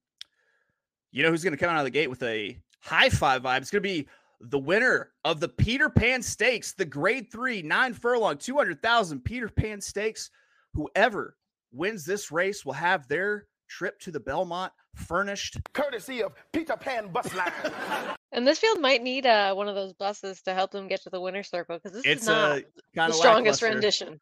you 1.12 1.24
know 1.24 1.30
who's 1.30 1.44
gonna 1.44 1.58
come 1.58 1.70
out 1.70 1.78
of 1.80 1.84
the 1.86 1.90
gate 1.92 2.10
with 2.10 2.24
a 2.24 2.58
hi-fi 2.80 3.40
vibe? 3.40 3.58
It's 3.62 3.72
gonna 3.72 3.82
be 3.82 4.08
the 4.42 4.60
winner 4.60 5.12
of 5.25 5.40
the 5.40 5.50
Peter 5.50 5.90
Pan 5.90 6.22
Stakes, 6.22 6.74
the 6.74 6.86
grade 6.86 7.32
three, 7.32 7.62
nine 7.62 7.94
furlong, 7.94 8.38
200,000 8.38 9.20
Peter 9.24 9.48
Pan 9.50 9.80
Stakes. 9.82 10.32
Whoever 10.74 11.38
wins 11.72 12.06
this 12.06 12.32
race 12.32 12.66
will 12.66 12.74
have 12.74 13.08
their 13.08 13.48
trip 13.68 14.00
to 14.00 14.12
the 14.12 14.20
Belmont 14.20 14.72
furnished. 14.96 15.58
Courtesy 15.74 16.24
of 16.24 16.34
Peter 16.54 16.75
Pan 16.75 17.10
Bus 17.12 17.34
Line. 17.36 17.51
And 18.34 18.48
this 18.48 18.60
field 18.60 18.80
might 18.80 19.04
need 19.04 19.25
uh, 19.25 19.54
one 19.54 19.68
of 19.68 19.75
those 19.75 19.92
buses 19.92 20.42
to 20.44 20.54
help 20.54 20.72
them 20.72 20.88
get 20.88 21.01
to 21.04 21.10
the 21.10 21.20
winner's 21.20 21.50
circle 21.50 21.78
because 21.78 21.92
this 21.92 22.06
It's 22.06 22.22
is 22.22 22.28
not 22.30 22.60
a 22.60 22.63
the 22.96 23.12
strongest 23.12 23.62
rendition. 23.62 24.22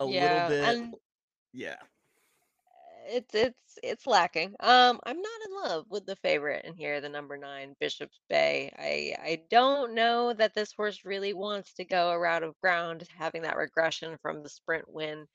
A 0.00 0.06
Yeah, 0.06 0.48
little 0.48 0.48
bit. 0.48 0.64
and 0.76 0.94
yeah. 1.56 1.76
it's 3.08 3.34
it's 3.34 3.78
it's 3.82 4.06
lacking. 4.06 4.54
Um, 4.60 5.00
I'm 5.04 5.20
not 5.20 5.40
in 5.46 5.70
love 5.70 5.86
with 5.90 6.06
the 6.06 6.16
favorite 6.16 6.64
in 6.64 6.74
here, 6.74 7.00
the 7.00 7.08
number 7.08 7.36
nine, 7.36 7.74
Bishop's 7.80 8.20
Bay. 8.28 8.72
I 8.78 9.14
I 9.22 9.42
don't 9.50 9.94
know 9.94 10.32
that 10.34 10.54
this 10.54 10.72
horse 10.76 11.00
really 11.04 11.32
wants 11.32 11.72
to 11.74 11.84
go 11.84 12.10
a 12.10 12.18
route 12.18 12.42
of 12.42 12.58
ground, 12.60 13.04
having 13.16 13.42
that 13.42 13.56
regression 13.56 14.16
from 14.22 14.42
the 14.42 14.48
sprint 14.48 14.84
win 14.88 15.26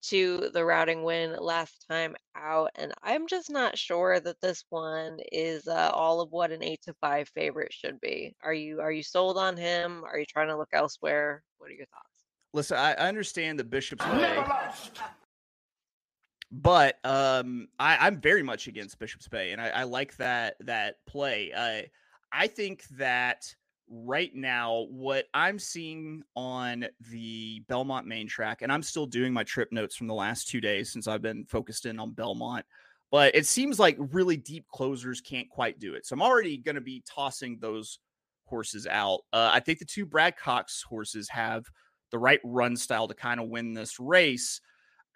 to 0.00 0.50
the 0.54 0.64
routing 0.64 1.02
win 1.02 1.36
last 1.38 1.84
time 1.90 2.14
out, 2.36 2.70
and 2.76 2.92
I'm 3.02 3.26
just 3.26 3.50
not 3.50 3.76
sure 3.76 4.20
that 4.20 4.40
this 4.40 4.64
one 4.70 5.18
is 5.32 5.66
uh, 5.66 5.90
all 5.92 6.20
of 6.20 6.30
what 6.30 6.52
an 6.52 6.62
eight 6.62 6.82
to 6.82 6.94
five 7.00 7.28
favorite 7.30 7.72
should 7.72 8.00
be. 8.00 8.34
Are 8.42 8.54
you 8.54 8.80
are 8.80 8.92
you 8.92 9.02
sold 9.02 9.36
on 9.36 9.56
him? 9.56 10.04
Are 10.04 10.18
you 10.18 10.26
trying 10.26 10.48
to 10.48 10.56
look 10.56 10.70
elsewhere? 10.72 11.42
What 11.58 11.70
are 11.70 11.74
your 11.74 11.86
thoughts? 11.86 12.04
Listen, 12.54 12.78
I, 12.78 12.94
I 12.94 13.08
understand 13.08 13.58
the 13.58 13.64
Bishop's 13.64 14.04
Bay, 14.04 14.12
Never 14.12 14.48
lost. 14.48 15.00
But 16.50 16.96
um, 17.04 17.68
I, 17.78 18.06
I'm 18.06 18.20
very 18.20 18.42
much 18.42 18.68
against 18.68 18.98
Bishop's 18.98 19.28
Bay, 19.28 19.52
and 19.52 19.60
I, 19.60 19.68
I 19.68 19.82
like 19.84 20.16
that 20.16 20.56
that 20.60 20.96
play. 21.06 21.52
I 21.56 21.88
I 22.32 22.46
think 22.46 22.84
that 22.96 23.54
right 23.90 24.34
now, 24.34 24.86
what 24.90 25.26
I'm 25.34 25.58
seeing 25.58 26.22
on 26.36 26.86
the 27.10 27.60
Belmont 27.68 28.06
main 28.06 28.28
track, 28.28 28.62
and 28.62 28.72
I'm 28.72 28.82
still 28.82 29.06
doing 29.06 29.32
my 29.32 29.44
trip 29.44 29.72
notes 29.72 29.96
from 29.96 30.06
the 30.06 30.14
last 30.14 30.48
two 30.48 30.60
days 30.60 30.92
since 30.92 31.06
I've 31.06 31.22
been 31.22 31.44
focused 31.44 31.86
in 31.86 31.98
on 31.98 32.12
Belmont, 32.12 32.64
but 33.10 33.34
it 33.34 33.46
seems 33.46 33.78
like 33.78 33.96
really 33.98 34.36
deep 34.36 34.66
closers 34.68 35.20
can't 35.20 35.48
quite 35.48 35.78
do 35.78 35.94
it. 35.94 36.06
So 36.06 36.14
I'm 36.14 36.22
already 36.22 36.58
going 36.58 36.74
to 36.74 36.80
be 36.80 37.02
tossing 37.08 37.58
those 37.60 37.98
horses 38.44 38.86
out. 38.86 39.20
Uh, 39.32 39.50
I 39.52 39.60
think 39.60 39.78
the 39.78 39.84
two 39.84 40.06
Brad 40.06 40.36
Cox 40.36 40.82
horses 40.82 41.28
have 41.28 41.64
the 42.10 42.18
right 42.18 42.40
run 42.44 42.76
style 42.76 43.08
to 43.08 43.14
kind 43.14 43.40
of 43.40 43.48
win 43.48 43.74
this 43.74 44.00
race. 44.00 44.60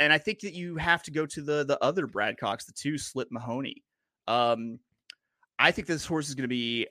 And 0.03 0.13
I 0.13 0.19
think 0.19 0.41
that 0.41 0.53
you 0.53 0.77
have 0.77 1.03
to 1.05 1.13
go 1.13 1.27
to 1.27 1.41
the 1.41 1.65
the 1.65 1.83
other 1.83 2.07
Brad 2.07 2.37
Cox, 2.37 2.65
the 2.65 2.73
two 2.73 2.99
Slip 2.99 3.29
Mahoney. 3.31 3.85
Um, 4.27 4.81
I 5.59 5.71
think 5.71 5.87
this 5.87 6.05
horse 6.05 6.29
is 6.29 6.35
going 6.35 6.43
to 6.43 6.49
be 6.49 6.89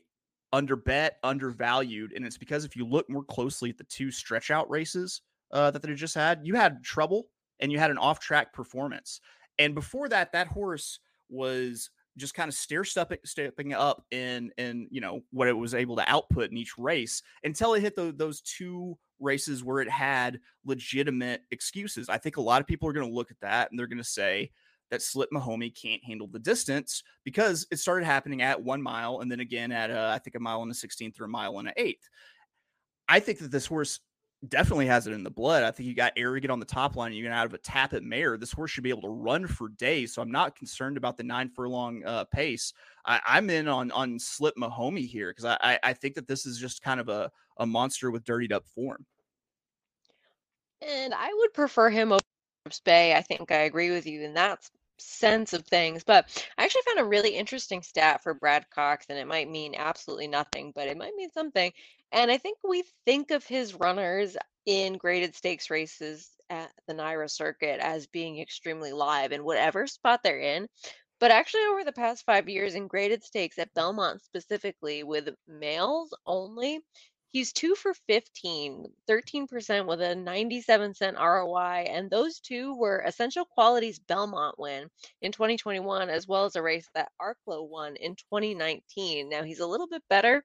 under 0.53 0.77
bet, 0.77 1.17
undervalued, 1.23 2.13
and 2.13 2.25
it's 2.25 2.37
because 2.37 2.63
if 2.63 2.75
you 2.75 2.85
look 2.85 3.09
more 3.09 3.23
closely 3.23 3.69
at 3.69 3.77
the 3.77 3.83
two 3.85 4.11
stretch 4.11 4.49
out 4.49 4.69
races 4.69 5.21
uh, 5.51 5.71
that 5.71 5.81
they 5.81 5.93
just 5.93 6.15
had, 6.15 6.39
you 6.43 6.55
had 6.55 6.83
trouble 6.83 7.27
and 7.59 7.71
you 7.71 7.79
had 7.79 7.91
an 7.91 7.97
off 7.97 8.19
track 8.19 8.53
performance. 8.53 9.19
And 9.59 9.75
before 9.75 10.07
that, 10.09 10.31
that 10.31 10.47
horse 10.47 10.99
was 11.29 11.89
just 12.17 12.33
kind 12.33 12.49
of 12.49 12.55
stair 12.55 12.83
stepping, 12.83 13.19
stepping 13.25 13.73
up 13.73 14.03
in 14.11 14.51
in 14.57 14.87
you 14.91 15.01
know 15.01 15.21
what 15.31 15.47
it 15.47 15.57
was 15.57 15.73
able 15.73 15.95
to 15.95 16.09
output 16.09 16.51
in 16.51 16.57
each 16.57 16.77
race 16.77 17.21
until 17.43 17.73
it 17.73 17.81
hit 17.81 17.95
tho- 17.95 18.11
those 18.11 18.41
two 18.41 18.97
races 19.19 19.63
where 19.63 19.79
it 19.79 19.89
had 19.89 20.39
legitimate 20.65 21.41
excuses. 21.51 22.09
I 22.09 22.17
think 22.17 22.37
a 22.37 22.41
lot 22.41 22.61
of 22.61 22.67
people 22.67 22.89
are 22.89 22.93
going 22.93 23.07
to 23.07 23.15
look 23.15 23.31
at 23.31 23.39
that 23.41 23.69
and 23.69 23.79
they're 23.79 23.87
going 23.87 23.97
to 23.97 24.03
say 24.03 24.51
that 24.89 25.01
Slip 25.01 25.29
Mahoney 25.31 25.69
can't 25.69 26.03
handle 26.03 26.27
the 26.27 26.39
distance 26.39 27.03
because 27.23 27.65
it 27.71 27.77
started 27.77 28.05
happening 28.05 28.41
at 28.41 28.61
one 28.61 28.81
mile 28.81 29.19
and 29.21 29.31
then 29.31 29.39
again 29.39 29.71
at 29.71 29.89
uh, 29.89 30.11
I 30.13 30.19
think 30.19 30.35
a 30.35 30.39
mile 30.39 30.63
and 30.63 30.71
a 30.71 30.75
16th 30.75 31.19
or 31.21 31.25
a 31.25 31.29
mile 31.29 31.59
and 31.59 31.69
an 31.69 31.73
eighth. 31.77 32.09
I 33.07 33.19
think 33.19 33.39
that 33.39 33.51
this 33.51 33.65
horse 33.65 33.99
definitely 34.47 34.87
has 34.87 35.07
it 35.07 35.13
in 35.13 35.23
the 35.23 35.29
blood. 35.29 35.63
I 35.63 35.71
think 35.71 35.87
you 35.87 35.95
got 35.95 36.13
Arrogate 36.17 36.49
on 36.49 36.59
the 36.59 36.65
top 36.65 36.95
line. 36.95 37.13
You 37.13 37.23
get 37.23 37.31
out 37.31 37.45
of 37.45 37.53
a 37.53 37.59
Tapit 37.59 38.03
Mayor. 38.03 38.37
This 38.37 38.51
horse 38.51 38.71
should 38.71 38.83
be 38.83 38.89
able 38.89 39.03
to 39.03 39.09
run 39.09 39.47
for 39.47 39.69
days. 39.69 40.13
So 40.13 40.21
I'm 40.21 40.31
not 40.31 40.55
concerned 40.55 40.97
about 40.97 41.17
the 41.17 41.23
nine 41.23 41.49
furlong 41.49 42.03
uh, 42.05 42.25
pace. 42.25 42.73
I, 43.05 43.19
am 43.37 43.49
in 43.49 43.67
on 43.67 43.91
on 43.91 44.19
Slip 44.19 44.55
Mahoney 44.57 45.05
here 45.05 45.31
because 45.31 45.45
I, 45.45 45.57
I, 45.61 45.79
I 45.83 45.93
think 45.93 46.15
that 46.15 46.27
this 46.27 46.45
is 46.45 46.57
just 46.57 46.81
kind 46.81 46.99
of 46.99 47.09
a 47.09 47.31
a 47.57 47.65
monster 47.65 48.11
with 48.11 48.23
dirtied 48.23 48.51
up 48.51 48.67
form. 48.67 49.05
And 50.81 51.13
I 51.13 51.31
would 51.31 51.53
prefer 51.53 51.89
him 51.89 52.11
over 52.11 52.21
Bay. 52.85 53.13
I 53.13 53.21
think 53.21 53.51
I 53.51 53.61
agree 53.61 53.89
with 53.89 54.05
you 54.05 54.21
in 54.21 54.33
that 54.35 54.69
sense 54.97 55.53
of 55.53 55.65
things. 55.65 56.03
But 56.03 56.45
I 56.57 56.63
actually 56.63 56.83
found 56.87 56.99
a 56.99 57.09
really 57.09 57.31
interesting 57.31 57.81
stat 57.81 58.21
for 58.21 58.33
Brad 58.33 58.69
Cox, 58.69 59.07
and 59.09 59.17
it 59.17 59.27
might 59.27 59.49
mean 59.49 59.75
absolutely 59.75 60.27
nothing, 60.27 60.71
but 60.73 60.87
it 60.87 60.97
might 60.97 61.15
mean 61.15 61.31
something. 61.31 61.71
And 62.11 62.29
I 62.29 62.37
think 62.37 62.57
we 62.63 62.83
think 63.05 63.31
of 63.31 63.45
his 63.45 63.73
runners 63.73 64.35
in 64.65 64.97
graded 64.97 65.35
stakes 65.35 65.69
races 65.69 66.29
at 66.49 66.71
the 66.87 66.93
NYRA 66.93 67.29
circuit 67.29 67.79
as 67.79 68.07
being 68.07 68.39
extremely 68.39 68.91
live 68.91 69.31
in 69.31 69.43
whatever 69.43 69.87
spot 69.87 70.21
they're 70.23 70.39
in. 70.39 70.67
But 71.19 71.31
actually, 71.31 71.63
over 71.65 71.83
the 71.83 71.93
past 71.93 72.25
five 72.25 72.49
years 72.49 72.75
in 72.75 72.87
graded 72.87 73.23
stakes 73.23 73.59
at 73.59 73.73
Belmont 73.73 74.21
specifically, 74.23 75.03
with 75.03 75.29
males 75.47 76.13
only, 76.25 76.79
he's 77.29 77.53
two 77.53 77.75
for 77.75 77.93
15, 78.07 78.87
13% 79.07 79.85
with 79.85 80.01
a 80.01 80.15
97 80.15 80.93
cent 80.95 81.17
ROI. 81.17 81.85
And 81.89 82.09
those 82.09 82.39
two 82.39 82.75
were 82.75 83.03
Essential 83.05 83.45
Qualities 83.45 83.99
Belmont 83.99 84.59
win 84.59 84.89
in 85.21 85.31
2021, 85.31 86.09
as 86.09 86.27
well 86.27 86.45
as 86.45 86.55
a 86.55 86.61
race 86.61 86.89
that 86.95 87.11
Arklow 87.21 87.69
won 87.69 87.95
in 87.95 88.15
2019. 88.15 89.29
Now, 89.29 89.43
he's 89.43 89.59
a 89.59 89.67
little 89.67 89.87
bit 89.87 90.03
better 90.09 90.43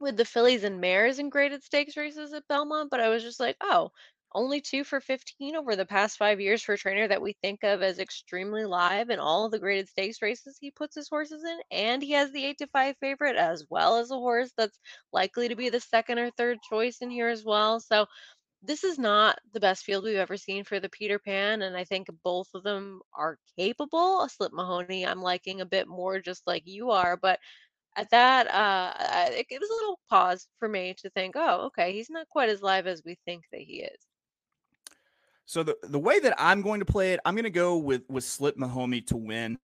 with 0.00 0.16
the 0.16 0.24
fillies 0.24 0.64
and 0.64 0.80
mares 0.80 1.18
in 1.18 1.30
graded 1.30 1.62
stakes 1.62 1.96
races 1.96 2.32
at 2.32 2.46
Belmont, 2.48 2.90
but 2.90 3.00
I 3.00 3.08
was 3.08 3.22
just 3.22 3.40
like, 3.40 3.56
oh, 3.60 3.90
only 4.34 4.60
two 4.60 4.82
for 4.82 5.00
15 5.00 5.54
over 5.54 5.76
the 5.76 5.86
past 5.86 6.18
five 6.18 6.40
years 6.40 6.62
for 6.62 6.72
a 6.72 6.78
trainer 6.78 7.06
that 7.06 7.22
we 7.22 7.36
think 7.40 7.62
of 7.62 7.82
as 7.82 8.00
extremely 8.00 8.64
live 8.64 9.10
in 9.10 9.20
all 9.20 9.46
of 9.46 9.52
the 9.52 9.60
graded 9.60 9.88
stakes 9.88 10.20
races 10.22 10.58
he 10.60 10.72
puts 10.72 10.96
his 10.96 11.08
horses 11.08 11.44
in. 11.44 11.58
And 11.70 12.02
he 12.02 12.12
has 12.12 12.32
the 12.32 12.44
eight 12.44 12.58
to 12.58 12.66
five 12.68 12.96
favorite 13.00 13.36
as 13.36 13.64
well 13.70 13.98
as 13.98 14.10
a 14.10 14.16
horse 14.16 14.50
that's 14.56 14.78
likely 15.12 15.48
to 15.48 15.56
be 15.56 15.68
the 15.68 15.80
second 15.80 16.18
or 16.18 16.30
third 16.32 16.58
choice 16.68 16.98
in 17.00 17.10
here 17.10 17.28
as 17.28 17.44
well. 17.44 17.78
So 17.78 18.06
this 18.64 18.82
is 18.82 18.98
not 18.98 19.38
the 19.52 19.60
best 19.60 19.84
field 19.84 20.04
we've 20.04 20.16
ever 20.16 20.36
seen 20.36 20.64
for 20.64 20.80
the 20.80 20.88
Peter 20.88 21.18
Pan, 21.18 21.62
and 21.62 21.76
I 21.76 21.84
think 21.84 22.08
both 22.24 22.48
of 22.54 22.62
them 22.62 23.02
are 23.14 23.38
capable. 23.58 24.26
Slip 24.28 24.52
Mahoney, 24.52 25.06
I'm 25.06 25.20
liking 25.20 25.60
a 25.60 25.66
bit 25.66 25.86
more, 25.86 26.18
just 26.18 26.46
like 26.46 26.62
you 26.66 26.90
are, 26.90 27.16
but 27.16 27.38
at 27.96 28.10
that, 28.10 28.48
uh, 28.48 28.92
it, 29.30 29.46
was 29.60 29.70
a 29.70 29.74
little 29.74 30.00
pause 30.10 30.48
for 30.58 30.68
me 30.68 30.94
to 30.98 31.10
think, 31.10 31.34
oh, 31.36 31.66
okay, 31.66 31.92
he's 31.92 32.10
not 32.10 32.28
quite 32.28 32.48
as 32.48 32.62
live 32.62 32.86
as 32.86 33.02
we 33.04 33.16
think 33.24 33.44
that 33.52 33.60
he 33.60 33.82
is. 33.82 33.98
So 35.46 35.62
the 35.62 35.76
the 35.82 35.98
way 35.98 36.20
that 36.20 36.34
I'm 36.38 36.62
going 36.62 36.80
to 36.80 36.86
play 36.86 37.12
it, 37.12 37.20
I'm 37.24 37.34
going 37.34 37.44
to 37.44 37.50
go 37.50 37.76
with 37.76 38.02
with 38.08 38.24
Slip 38.24 38.56
Mahoney 38.56 39.02
to 39.02 39.16
win. 39.16 39.58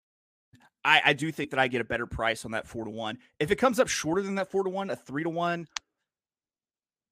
I, 0.85 1.03
I 1.07 1.13
do 1.13 1.33
think 1.33 1.51
that 1.51 1.59
I 1.59 1.69
get 1.69 1.81
a 1.81 1.85
better 1.85 2.07
price 2.07 2.45
on 2.45 2.53
that 2.53 2.67
four 2.67 2.85
to 2.85 2.91
one. 2.91 3.19
If 3.41 3.51
it 3.51 3.57
comes 3.57 3.79
up 3.79 3.89
shorter 3.89 4.23
than 4.23 4.37
that 4.37 4.51
four 4.51 4.63
to 4.65 4.71
one, 4.71 4.89
a 4.89 4.97
three 4.97 5.25
to 5.25 5.29
one, 5.29 5.67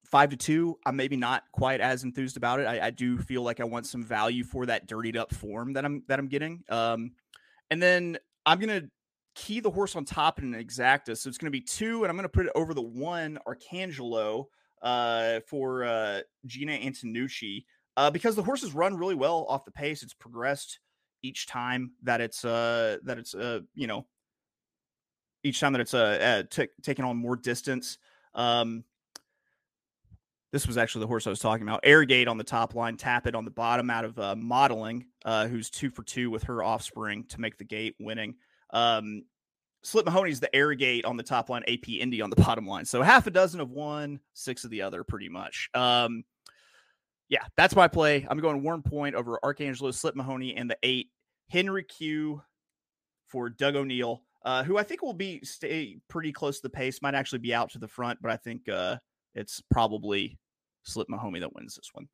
five 0.06 0.30
to 0.30 0.36
two, 0.36 0.78
I'm 0.86 0.96
maybe 0.96 1.16
not 1.16 1.42
quite 1.52 1.80
as 1.80 2.04
enthused 2.04 2.36
about 2.36 2.60
it. 2.60 2.66
I, 2.66 2.86
I 2.86 2.90
do 2.90 3.18
feel 3.18 3.42
like 3.42 3.60
I 3.60 3.64
want 3.64 3.86
some 3.86 4.04
value 4.04 4.44
for 4.44 4.64
that 4.66 4.86
dirtied 4.86 5.16
up 5.16 5.34
form 5.34 5.72
that 5.74 5.84
I'm 5.84 6.04
that 6.08 6.18
I'm 6.18 6.28
getting. 6.28 6.62
Um, 6.70 7.12
and 7.70 7.82
then 7.82 8.16
I'm 8.46 8.60
gonna 8.60 8.82
key 9.34 9.60
the 9.60 9.70
horse 9.70 9.96
on 9.96 10.04
top 10.04 10.38
in 10.38 10.54
an 10.54 10.64
exacta. 10.64 11.16
So 11.16 11.28
it's 11.28 11.38
going 11.38 11.46
to 11.46 11.50
be 11.50 11.60
two, 11.60 12.04
and 12.04 12.10
I'm 12.10 12.16
going 12.16 12.24
to 12.24 12.28
put 12.28 12.46
it 12.46 12.52
over 12.54 12.74
the 12.74 12.82
one 12.82 13.38
Arcangelo 13.46 14.46
uh, 14.82 15.40
for 15.46 15.84
uh, 15.84 16.20
Jena 16.46 16.78
Antonucci 16.78 17.64
uh, 17.96 18.10
because 18.10 18.36
the 18.36 18.42
horses 18.42 18.74
run 18.74 18.96
really 18.96 19.14
well 19.14 19.46
off 19.48 19.64
the 19.64 19.70
pace. 19.70 20.02
It's 20.02 20.14
progressed 20.14 20.78
each 21.22 21.46
time 21.46 21.92
that 22.02 22.20
it's 22.20 22.44
uh 22.44 22.98
that 23.04 23.16
it's 23.16 23.34
uh 23.34 23.60
you 23.74 23.86
know 23.86 24.04
each 25.42 25.58
time 25.58 25.72
that 25.72 25.80
it's 25.80 25.94
uh, 25.94 26.18
uh 26.20 26.42
t- 26.50 26.68
taking 26.82 27.04
on 27.04 27.16
more 27.16 27.36
distance. 27.36 27.98
Um, 28.34 28.84
this 30.52 30.66
was 30.68 30.76
actually 30.76 31.00
the 31.00 31.08
horse 31.08 31.26
I 31.26 31.30
was 31.30 31.40
talking 31.40 31.66
about. 31.66 31.80
Arrogate 31.82 32.28
on 32.28 32.38
the 32.38 32.44
top 32.44 32.74
line, 32.76 32.96
Tapit 32.96 33.34
on 33.34 33.44
the 33.44 33.50
bottom 33.50 33.90
out 33.90 34.04
of 34.04 34.18
uh, 34.18 34.36
modeling, 34.36 35.06
uh, 35.24 35.48
who's 35.48 35.68
two 35.68 35.90
for 35.90 36.04
two 36.04 36.30
with 36.30 36.44
her 36.44 36.62
offspring 36.62 37.24
to 37.30 37.40
make 37.40 37.58
the 37.58 37.64
gate 37.64 37.96
winning. 37.98 38.36
Um, 38.74 39.24
Slip 39.82 40.06
Mahoney's 40.06 40.40
the 40.40 40.54
Arrogate 40.54 41.04
on 41.04 41.16
the 41.16 41.22
top 41.22 41.48
line, 41.48 41.62
AP 41.68 41.88
Indy 41.88 42.20
on 42.20 42.30
the 42.30 42.36
bottom 42.36 42.66
line. 42.66 42.84
So 42.84 43.00
half 43.02 43.26
a 43.26 43.30
dozen 43.30 43.60
of 43.60 43.70
one, 43.70 44.20
six 44.34 44.64
of 44.64 44.70
the 44.70 44.82
other, 44.82 45.04
pretty 45.04 45.28
much. 45.28 45.70
Um, 45.74 46.24
yeah, 47.28 47.44
that's 47.56 47.76
my 47.76 47.88
play. 47.88 48.26
I'm 48.28 48.38
going 48.38 48.62
Warren 48.62 48.82
Point 48.82 49.14
over 49.14 49.38
Arcangelo, 49.42 49.92
Slip 49.94 50.16
Mahoney, 50.16 50.56
and 50.56 50.70
the 50.70 50.78
eight 50.82 51.10
Henry 51.48 51.84
Q 51.84 52.42
for 53.28 53.50
Doug 53.50 53.76
O'Neill, 53.76 54.22
uh, 54.44 54.64
who 54.64 54.78
I 54.78 54.82
think 54.82 55.02
will 55.02 55.14
be 55.14 55.40
stay 55.42 55.98
pretty 56.08 56.32
close 56.32 56.56
to 56.56 56.62
the 56.62 56.70
pace. 56.70 57.02
Might 57.02 57.14
actually 57.14 57.40
be 57.40 57.54
out 57.54 57.70
to 57.70 57.78
the 57.78 57.88
front, 57.88 58.20
but 58.22 58.30
I 58.30 58.36
think 58.36 58.68
uh, 58.68 58.96
it's 59.34 59.62
probably 59.70 60.38
Slip 60.82 61.08
Mahoney 61.08 61.40
that 61.40 61.54
wins 61.54 61.76
this 61.76 61.90
one. 61.92 62.08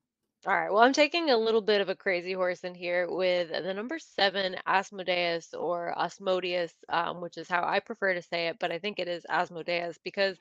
All 0.46 0.54
right. 0.54 0.72
Well, 0.72 0.82
I'm 0.82 0.94
taking 0.94 1.28
a 1.30 1.36
little 1.36 1.60
bit 1.60 1.82
of 1.82 1.90
a 1.90 1.94
crazy 1.94 2.32
horse 2.32 2.64
in 2.64 2.74
here 2.74 3.06
with 3.10 3.50
the 3.50 3.74
number 3.74 3.98
seven 3.98 4.56
Asmodeus 4.66 5.52
or 5.52 5.92
Asmodeus, 5.98 6.72
um, 6.88 7.20
which 7.20 7.36
is 7.36 7.46
how 7.48 7.62
I 7.62 7.80
prefer 7.80 8.14
to 8.14 8.22
say 8.22 8.48
it, 8.48 8.58
but 8.58 8.72
I 8.72 8.78
think 8.78 8.98
it 8.98 9.08
is 9.08 9.26
Asmodeus 9.28 9.98
because 10.02 10.38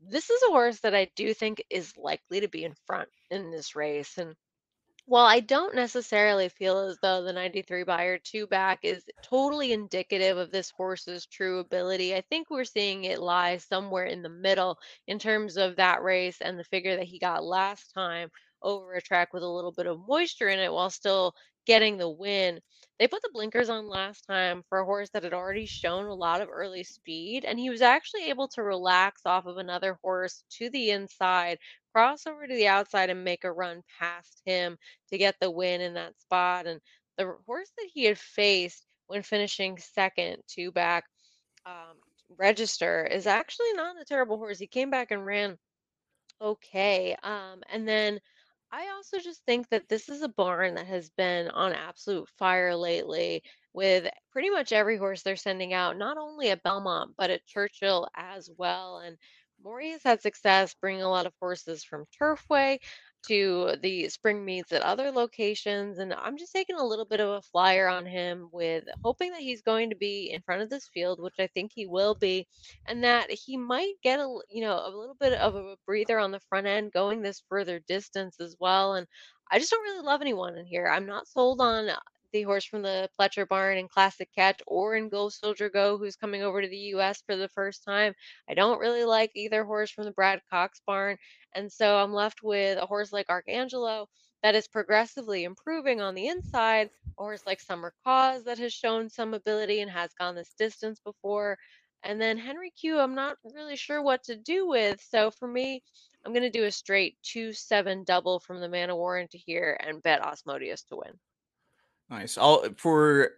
this 0.00 0.30
is 0.30 0.42
a 0.44 0.52
horse 0.52 0.80
that 0.80 0.94
I 0.94 1.10
do 1.16 1.34
think 1.34 1.62
is 1.70 1.96
likely 1.98 2.40
to 2.40 2.48
be 2.48 2.64
in 2.64 2.74
front 2.86 3.10
in 3.30 3.50
this 3.50 3.76
race. 3.76 4.16
And 4.18 4.36
while 5.06 5.26
I 5.26 5.40
don't 5.40 5.74
necessarily 5.74 6.48
feel 6.48 6.78
as 6.78 6.98
though 7.02 7.22
the 7.22 7.32
93 7.32 7.84
Beyer 7.84 8.18
two 8.18 8.46
back 8.46 8.80
is 8.84 9.04
totally 9.22 9.72
indicative 9.72 10.38
of 10.38 10.50
this 10.50 10.70
horse's 10.70 11.26
true 11.26 11.58
ability, 11.60 12.14
I 12.14 12.22
think 12.22 12.50
we're 12.50 12.64
seeing 12.64 13.04
it 13.04 13.20
lie 13.20 13.58
somewhere 13.58 14.06
in 14.06 14.22
the 14.22 14.28
middle 14.30 14.78
in 15.06 15.18
terms 15.18 15.56
of 15.58 15.76
that 15.76 16.02
race 16.02 16.40
and 16.40 16.58
the 16.58 16.64
figure 16.64 16.96
that 16.96 17.06
he 17.06 17.18
got 17.18 17.44
last 17.44 17.92
time 17.94 18.30
over 18.62 18.94
a 18.94 19.02
track 19.02 19.32
with 19.32 19.42
a 19.42 19.48
little 19.48 19.72
bit 19.72 19.86
of 19.86 20.00
moisture 20.06 20.48
in 20.48 20.58
it 20.58 20.72
while 20.72 20.90
still 20.90 21.34
getting 21.66 21.96
the 21.98 22.08
win. 22.08 22.60
They 22.98 23.08
put 23.08 23.22
the 23.22 23.30
blinkers 23.32 23.68
on 23.70 23.88
last 23.88 24.22
time 24.26 24.62
for 24.68 24.78
a 24.78 24.84
horse 24.84 25.10
that 25.10 25.22
had 25.24 25.32
already 25.32 25.66
shown 25.66 26.06
a 26.06 26.14
lot 26.14 26.40
of 26.40 26.48
early 26.50 26.84
speed, 26.84 27.44
and 27.44 27.58
he 27.58 27.70
was 27.70 27.82
actually 27.82 28.28
able 28.28 28.48
to 28.48 28.62
relax 28.62 29.22
off 29.26 29.46
of 29.46 29.56
another 29.58 29.98
horse 30.02 30.44
to 30.50 30.70
the 30.70 30.90
inside, 30.90 31.58
cross 31.94 32.26
over 32.26 32.46
to 32.46 32.54
the 32.54 32.68
outside, 32.68 33.10
and 33.10 33.24
make 33.24 33.44
a 33.44 33.52
run 33.52 33.82
past 33.98 34.42
him 34.44 34.76
to 35.10 35.18
get 35.18 35.36
the 35.40 35.50
win 35.50 35.80
in 35.80 35.94
that 35.94 36.18
spot. 36.20 36.66
And 36.66 36.80
the 37.16 37.34
horse 37.46 37.70
that 37.78 37.88
he 37.92 38.04
had 38.04 38.18
faced 38.18 38.86
when 39.06 39.22
finishing 39.22 39.78
second, 39.78 40.42
two 40.46 40.70
back, 40.72 41.04
um, 41.66 41.96
register 42.38 43.06
is 43.10 43.26
actually 43.26 43.72
not 43.74 44.00
a 44.00 44.04
terrible 44.04 44.38
horse. 44.38 44.58
He 44.58 44.66
came 44.66 44.90
back 44.90 45.10
and 45.10 45.24
ran 45.24 45.58
okay. 46.40 47.16
Um, 47.22 47.62
and 47.70 47.86
then 47.86 48.20
I 48.72 48.88
also 48.90 49.18
just 49.18 49.44
think 49.44 49.68
that 49.70 49.88
this 49.88 50.08
is 50.08 50.22
a 50.22 50.28
barn 50.28 50.74
that 50.74 50.86
has 50.86 51.10
been 51.10 51.48
on 51.50 51.72
absolute 51.72 52.28
fire 52.38 52.74
lately 52.76 53.42
with 53.72 54.08
pretty 54.32 54.50
much 54.50 54.72
every 54.72 54.96
horse 54.96 55.22
they're 55.22 55.36
sending 55.36 55.72
out, 55.72 55.96
not 55.96 56.16
only 56.18 56.50
at 56.50 56.62
Belmont, 56.62 57.14
but 57.16 57.30
at 57.30 57.46
Churchill 57.46 58.08
as 58.14 58.48
well. 58.56 58.98
And 58.98 59.18
Maury 59.62 59.90
has 59.90 60.02
had 60.04 60.22
success 60.22 60.74
bringing 60.74 61.02
a 61.02 61.08
lot 61.10 61.26
of 61.26 61.34
horses 61.40 61.84
from 61.84 62.06
Turfway 62.20 62.78
to 63.28 63.76
the 63.82 64.08
spring 64.08 64.44
meets 64.44 64.72
at 64.72 64.82
other 64.82 65.10
locations. 65.10 65.98
And 65.98 66.12
I'm 66.14 66.36
just 66.36 66.52
taking 66.52 66.76
a 66.76 66.84
little 66.84 67.04
bit 67.04 67.20
of 67.20 67.28
a 67.28 67.42
flyer 67.42 67.88
on 67.88 68.06
him 68.06 68.48
with 68.52 68.84
hoping 69.04 69.32
that 69.32 69.40
he's 69.40 69.62
going 69.62 69.90
to 69.90 69.96
be 69.96 70.30
in 70.32 70.42
front 70.42 70.62
of 70.62 70.70
this 70.70 70.88
field, 70.92 71.20
which 71.20 71.36
I 71.38 71.48
think 71.48 71.72
he 71.74 71.86
will 71.86 72.14
be, 72.14 72.46
and 72.86 73.04
that 73.04 73.30
he 73.30 73.56
might 73.56 73.94
get 74.02 74.20
a 74.20 74.40
you 74.50 74.62
know 74.62 74.76
a 74.76 74.90
little 74.96 75.16
bit 75.18 75.34
of 75.34 75.54
a 75.54 75.76
breather 75.86 76.18
on 76.18 76.30
the 76.32 76.40
front 76.48 76.66
end 76.66 76.92
going 76.92 77.22
this 77.22 77.42
further 77.48 77.80
distance 77.88 78.40
as 78.40 78.56
well. 78.60 78.94
And 78.94 79.06
I 79.50 79.58
just 79.58 79.70
don't 79.70 79.82
really 79.82 80.04
love 80.04 80.20
anyone 80.20 80.56
in 80.56 80.66
here. 80.66 80.86
I'm 80.88 81.06
not 81.06 81.28
sold 81.28 81.60
on 81.60 81.90
the 82.32 82.42
horse 82.42 82.64
from 82.64 82.82
the 82.82 83.08
Pletcher 83.18 83.46
barn 83.46 83.78
in 83.78 83.88
Classic 83.88 84.28
Catch 84.34 84.60
or 84.66 84.94
in 84.96 85.08
Gold 85.08 85.32
Soldier 85.32 85.68
Go, 85.68 85.98
who's 85.98 86.16
coming 86.16 86.42
over 86.42 86.62
to 86.62 86.68
the 86.68 86.94
US 86.94 87.22
for 87.26 87.36
the 87.36 87.48
first 87.48 87.84
time. 87.84 88.14
I 88.48 88.54
don't 88.54 88.80
really 88.80 89.04
like 89.04 89.30
either 89.34 89.64
horse 89.64 89.90
from 89.90 90.04
the 90.04 90.12
Brad 90.12 90.40
Cox 90.50 90.80
barn. 90.86 91.16
And 91.54 91.70
so 91.70 91.96
I'm 91.96 92.12
left 92.12 92.42
with 92.42 92.78
a 92.78 92.86
horse 92.86 93.12
like 93.12 93.28
Arcangelo 93.28 94.06
that 94.42 94.54
is 94.54 94.68
progressively 94.68 95.44
improving 95.44 96.00
on 96.00 96.14
the 96.14 96.28
inside, 96.28 96.90
a 97.18 97.22
horse 97.22 97.42
like 97.46 97.60
Summer 97.60 97.92
Cause 98.04 98.44
that 98.44 98.58
has 98.58 98.72
shown 98.72 99.10
some 99.10 99.34
ability 99.34 99.80
and 99.80 99.90
has 99.90 100.12
gone 100.14 100.34
this 100.34 100.54
distance 100.58 101.00
before. 101.00 101.58
And 102.02 102.20
then 102.20 102.38
Henry 102.38 102.70
Q, 102.70 102.98
I'm 102.98 103.14
not 103.14 103.36
really 103.44 103.76
sure 103.76 104.02
what 104.02 104.22
to 104.24 104.36
do 104.36 104.66
with. 104.68 105.02
So 105.02 105.30
for 105.30 105.46
me, 105.46 105.82
I'm 106.24 106.32
going 106.32 106.42
to 106.42 106.50
do 106.50 106.64
a 106.64 106.70
straight 106.70 107.16
2 107.22 107.52
7 107.52 108.04
double 108.04 108.40
from 108.40 108.60
the 108.60 108.68
Man 108.68 108.90
of 108.90 108.96
War 108.96 109.18
into 109.18 109.38
here 109.38 109.76
and 109.80 110.02
bet 110.02 110.24
Asmodeus 110.24 110.84
to 110.84 110.96
win. 110.96 111.18
Nice. 112.10 112.36
I'll 112.36 112.64
for 112.76 113.30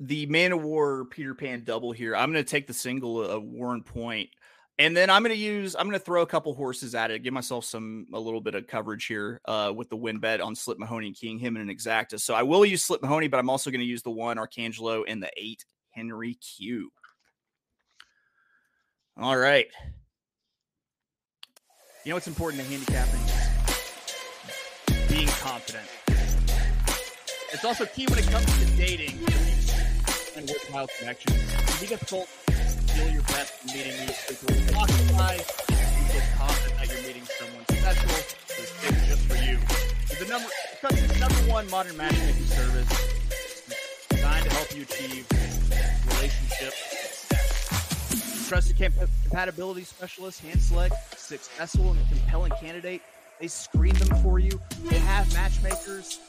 the 0.00 0.26
Man 0.26 0.52
of 0.52 0.62
War 0.62 1.04
Peter 1.04 1.34
Pan 1.34 1.64
double 1.64 1.92
here. 1.92 2.16
I'm 2.16 2.32
going 2.32 2.42
to 2.42 2.50
take 2.50 2.66
the 2.66 2.72
single 2.72 3.22
of 3.22 3.42
Warren 3.44 3.82
Point, 3.82 4.30
and 4.78 4.96
then 4.96 5.10
I'm 5.10 5.22
going 5.22 5.34
to 5.34 5.40
use. 5.40 5.76
I'm 5.76 5.86
going 5.86 5.98
to 5.98 6.04
throw 6.04 6.22
a 6.22 6.26
couple 6.26 6.54
horses 6.54 6.94
at 6.94 7.10
it, 7.10 7.22
give 7.22 7.34
myself 7.34 7.66
some 7.66 8.06
a 8.14 8.18
little 8.18 8.40
bit 8.40 8.54
of 8.54 8.66
coverage 8.66 9.04
here 9.04 9.42
uh, 9.44 9.70
with 9.76 9.90
the 9.90 9.96
win 9.96 10.18
bet 10.18 10.40
on 10.40 10.54
Slip 10.54 10.78
Mahoney 10.78 11.08
and 11.08 11.16
King 11.16 11.38
him 11.38 11.56
and 11.56 11.68
an 11.68 11.76
exacta. 11.76 12.18
So 12.18 12.34
I 12.34 12.42
will 12.42 12.64
use 12.64 12.82
Slip 12.82 13.02
Mahoney, 13.02 13.28
but 13.28 13.38
I'm 13.38 13.50
also 13.50 13.70
going 13.70 13.80
to 13.80 13.86
use 13.86 14.02
the 14.02 14.10
one 14.10 14.38
Arcangelo 14.38 15.04
and 15.06 15.22
the 15.22 15.30
eight 15.36 15.66
Henry 15.90 16.34
Q. 16.34 16.90
All 19.18 19.36
right. 19.36 19.66
You 22.04 22.10
know 22.10 22.16
what's 22.16 22.28
important 22.28 22.62
to 22.62 22.68
handicapping? 22.68 23.20
Being 25.08 25.28
confident. 25.28 25.88
It's 27.56 27.64
also 27.64 27.86
key 27.86 28.04
when 28.10 28.18
it 28.18 28.26
comes 28.26 28.44
to 28.44 28.66
dating 28.76 29.16
and 30.36 30.46
worthwhile 30.46 30.88
connections. 30.98 31.38
It 31.38 31.66
can 31.66 31.80
be 31.80 31.86
difficult 31.86 32.28
to 32.48 32.52
feel 32.52 33.08
your 33.08 33.22
best 33.22 33.54
in 33.64 33.72
meeting 33.72 33.96
new 33.96 34.12
people. 34.28 34.52
Spotify, 34.68 35.38
you 35.40 36.04
feel 36.12 36.20
confident 36.36 36.76
that 36.76 36.92
you're 36.92 37.06
meeting 37.06 37.24
someone 37.24 37.64
special 37.64 38.10
who's 38.12 38.70
picked 38.82 39.06
just 39.08 39.22
for 39.22 39.36
you. 39.42 39.58
It's 40.02 40.18
the 40.18 40.28
number, 40.28 40.50
it's 40.82 41.14
the 41.14 41.18
number 41.18 41.50
one 41.50 41.70
modern 41.70 41.96
matchmaking 41.96 42.44
service 42.44 42.90
designed 44.10 44.44
to 44.44 44.50
help 44.50 44.76
you 44.76 44.82
achieve 44.82 45.26
relationship 46.08 46.74
success. 46.74 48.48
Trusted 48.50 48.76
compatibility 48.76 49.84
specialist, 49.84 50.42
hand 50.42 50.60
select, 50.60 51.18
successful 51.18 51.92
and 51.92 52.08
compelling 52.10 52.52
candidate. 52.60 53.00
They 53.40 53.48
screen 53.48 53.94
them 53.94 54.14
for 54.18 54.38
you. 54.38 54.60
They 54.84 54.98
have 54.98 55.32
matchmakers 55.32 56.20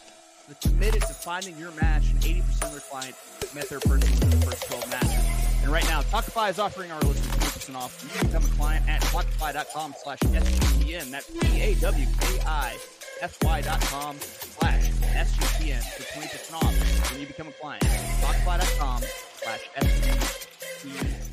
committed 0.55 1.01
to 1.01 1.13
finding 1.13 1.57
your 1.57 1.71
match, 1.71 2.09
and 2.09 2.21
80% 2.21 2.63
of 2.63 2.71
their 2.71 2.79
clients 2.81 3.53
met 3.53 3.69
their 3.69 3.79
person 3.79 4.09
within 4.11 4.29
the 4.29 4.45
first 4.45 4.63
12 4.67 4.89
matches. 4.89 5.63
And 5.63 5.71
right 5.71 5.85
now, 5.85 6.01
Tawkify 6.03 6.49
is 6.49 6.59
offering 6.59 6.91
our 6.91 7.01
listeners 7.01 7.35
20% 7.35 7.75
off. 7.75 8.03
You 8.03 8.09
can 8.09 8.27
become 8.27 8.45
a 8.45 8.55
client 8.55 8.87
at 8.87 9.01
Tawkify.com 9.01 9.95
slash 10.03 10.19
SGPN. 10.19 11.11
That's 11.11 11.27
T-A-W-K-I 11.27 12.77
F-Y.com 13.21 14.17
slash 14.19 14.89
SGPN 14.91 15.81
for 15.81 16.03
20% 16.19 16.53
off 16.53 17.11
when 17.11 17.21
you 17.21 17.27
become 17.27 17.47
a 17.47 17.51
client. 17.53 17.83
Tawkify.com 17.83 19.01
slash 19.41 19.69
SGPN. 19.77 21.27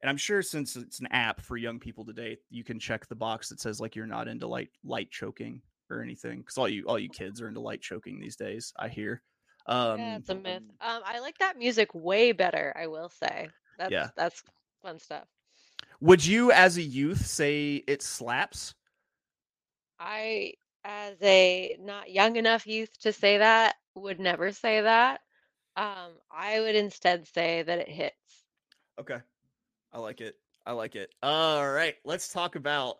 And 0.00 0.08
I'm 0.08 0.16
sure 0.16 0.42
since 0.42 0.76
it's 0.76 1.00
an 1.00 1.08
app 1.10 1.40
for 1.40 1.56
young 1.56 1.80
people 1.80 2.04
today, 2.04 2.38
you 2.50 2.62
can 2.62 2.78
check 2.78 3.08
the 3.08 3.16
box 3.16 3.48
that 3.48 3.60
says 3.60 3.80
like 3.80 3.96
you're 3.96 4.06
not 4.06 4.28
into 4.28 4.46
light 4.46 4.68
light 4.84 5.10
choking 5.10 5.60
or 5.90 6.02
anything 6.02 6.40
because 6.40 6.58
all 6.58 6.68
you 6.68 6.84
all 6.86 6.98
you 6.98 7.08
kids 7.08 7.40
are 7.40 7.48
into 7.48 7.60
light 7.60 7.80
choking 7.80 8.20
these 8.20 8.36
days. 8.36 8.72
I 8.76 8.88
hear. 8.88 9.22
Um, 9.66 9.98
yeah, 9.98 10.16
it's 10.16 10.30
a 10.30 10.34
myth. 10.34 10.62
Um, 10.80 11.02
I 11.04 11.20
like 11.20 11.38
that 11.38 11.58
music 11.58 11.90
way 11.94 12.32
better. 12.32 12.74
I 12.78 12.86
will 12.86 13.10
say. 13.10 13.48
That's, 13.78 13.92
yeah, 13.92 14.08
that's 14.16 14.42
fun 14.82 14.98
stuff. 14.98 15.24
Would 16.00 16.24
you, 16.24 16.52
as 16.52 16.76
a 16.76 16.82
youth, 16.82 17.26
say 17.26 17.84
it 17.86 18.02
slaps? 18.02 18.74
I, 20.00 20.54
as 20.84 21.16
a 21.22 21.76
not 21.80 22.10
young 22.10 22.36
enough 22.36 22.66
youth 22.66 22.98
to 23.00 23.12
say 23.12 23.38
that, 23.38 23.76
would 23.94 24.20
never 24.20 24.52
say 24.52 24.80
that. 24.80 25.20
Um, 25.76 26.12
I 26.30 26.60
would 26.60 26.76
instead 26.76 27.26
say 27.28 27.62
that 27.62 27.78
it 27.78 27.88
hits. 27.88 28.14
Okay, 29.00 29.18
I 29.92 29.98
like 29.98 30.20
it. 30.20 30.36
I 30.66 30.72
like 30.72 30.96
it. 30.96 31.10
All 31.22 31.70
right, 31.70 31.96
let's 32.04 32.32
talk 32.32 32.56
about 32.56 32.98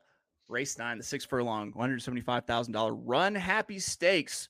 race 0.48 0.78
nine, 0.78 0.98
the 0.98 1.04
six 1.04 1.24
furlong, 1.24 1.72
$175,000 1.72 3.04
Runhappy 3.04 3.80
stakes, 3.80 4.48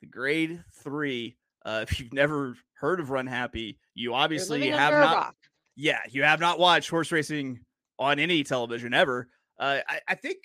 the 0.00 0.06
grade 0.06 0.62
three. 0.82 1.36
Uh, 1.64 1.84
if 1.88 1.98
you've 1.98 2.12
never 2.12 2.56
heard 2.74 3.00
of 3.00 3.08
Runhappy, 3.08 3.76
you 3.94 4.14
obviously 4.14 4.68
have 4.68 4.92
not. 4.92 5.34
Yeah, 5.74 6.00
you 6.10 6.22
have 6.22 6.40
not 6.40 6.58
watched 6.58 6.88
horse 6.88 7.12
racing 7.12 7.60
on 7.98 8.18
any 8.18 8.44
television 8.44 8.94
ever. 8.94 9.28
Uh, 9.58 9.78
I, 9.88 10.00
I, 10.08 10.14
think 10.14 10.38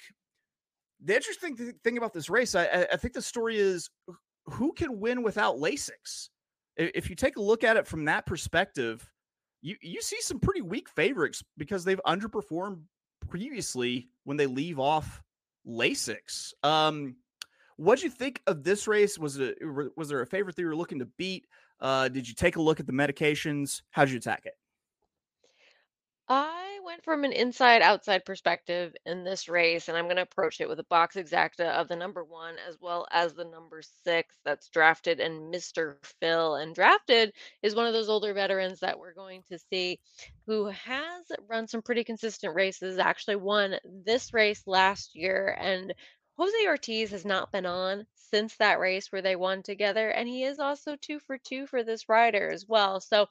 the 1.03 1.15
interesting 1.15 1.55
th- 1.55 1.75
thing 1.83 1.97
about 1.97 2.13
this 2.13 2.29
race, 2.29 2.55
I, 2.55 2.87
I, 2.91 2.97
think 2.97 3.13
the 3.13 3.21
story 3.21 3.57
is 3.57 3.89
who 4.45 4.73
can 4.73 4.99
win 4.99 5.21
without 5.21 5.57
Lasix. 5.57 6.29
If 6.77 7.09
you 7.09 7.15
take 7.15 7.37
a 7.37 7.41
look 7.41 7.63
at 7.63 7.77
it 7.77 7.85
from 7.85 8.05
that 8.05 8.25
perspective, 8.25 9.07
you 9.61 9.75
you 9.81 10.01
see 10.01 10.19
some 10.21 10.39
pretty 10.39 10.61
weak 10.61 10.89
favorites 10.89 11.43
because 11.57 11.83
they've 11.83 12.01
underperformed 12.07 12.81
previously 13.31 14.09
when 14.25 14.37
they 14.37 14.45
leave 14.45 14.79
off 14.79 15.23
Lasix. 15.65 16.53
Um, 16.63 17.15
what'd 17.77 18.03
you 18.03 18.09
think 18.11 18.41
of 18.45 18.63
this 18.63 18.87
race? 18.87 19.17
Was 19.17 19.37
it 19.37 19.57
was 19.95 20.09
there 20.09 20.21
a 20.21 20.27
favorite 20.27 20.55
that 20.55 20.61
you 20.61 20.67
were 20.67 20.75
looking 20.75 20.99
to 20.99 21.07
beat? 21.17 21.47
Uh, 21.79 22.09
did 22.09 22.27
you 22.27 22.35
take 22.35 22.57
a 22.57 22.61
look 22.61 22.79
at 22.79 22.85
the 22.85 22.93
medications? 22.93 23.81
How'd 23.89 24.09
you 24.09 24.17
attack 24.17 24.45
it? 24.45 24.53
I 26.33 26.79
went 26.85 27.03
from 27.03 27.25
an 27.25 27.33
inside 27.33 27.81
outside 27.81 28.23
perspective 28.23 28.95
in 29.05 29.25
this 29.25 29.49
race, 29.49 29.89
and 29.89 29.97
I'm 29.97 30.05
going 30.05 30.15
to 30.15 30.21
approach 30.21 30.61
it 30.61 30.69
with 30.69 30.79
a 30.79 30.85
box 30.85 31.17
exacta 31.17 31.71
of 31.71 31.89
the 31.89 31.97
number 31.97 32.23
one 32.23 32.55
as 32.69 32.77
well 32.79 33.05
as 33.11 33.33
the 33.33 33.43
number 33.43 33.81
six 34.05 34.37
that's 34.45 34.69
drafted 34.69 35.19
and 35.19 35.53
Mr. 35.53 35.95
Phil. 36.21 36.55
And 36.55 36.73
drafted 36.73 37.33
is 37.61 37.75
one 37.75 37.85
of 37.85 37.91
those 37.91 38.07
older 38.07 38.33
veterans 38.33 38.79
that 38.79 38.97
we're 38.97 39.13
going 39.13 39.43
to 39.49 39.59
see 39.59 39.99
who 40.47 40.67
has 40.67 41.25
run 41.49 41.67
some 41.67 41.81
pretty 41.81 42.05
consistent 42.05 42.55
races, 42.55 42.97
actually 42.97 43.35
won 43.35 43.75
this 44.05 44.33
race 44.33 44.63
last 44.65 45.17
year. 45.17 45.57
And 45.59 45.93
Jose 46.37 46.65
Ortiz 46.65 47.11
has 47.11 47.25
not 47.25 47.51
been 47.51 47.65
on 47.65 48.05
since 48.15 48.55
that 48.55 48.79
race 48.79 49.11
where 49.11 49.21
they 49.21 49.35
won 49.35 49.63
together, 49.63 50.07
and 50.07 50.29
he 50.29 50.45
is 50.45 50.59
also 50.59 50.95
two 50.95 51.19
for 51.19 51.37
two 51.37 51.67
for 51.67 51.83
this 51.83 52.07
rider 52.07 52.49
as 52.49 52.65
well. 52.65 53.01
So 53.01 53.27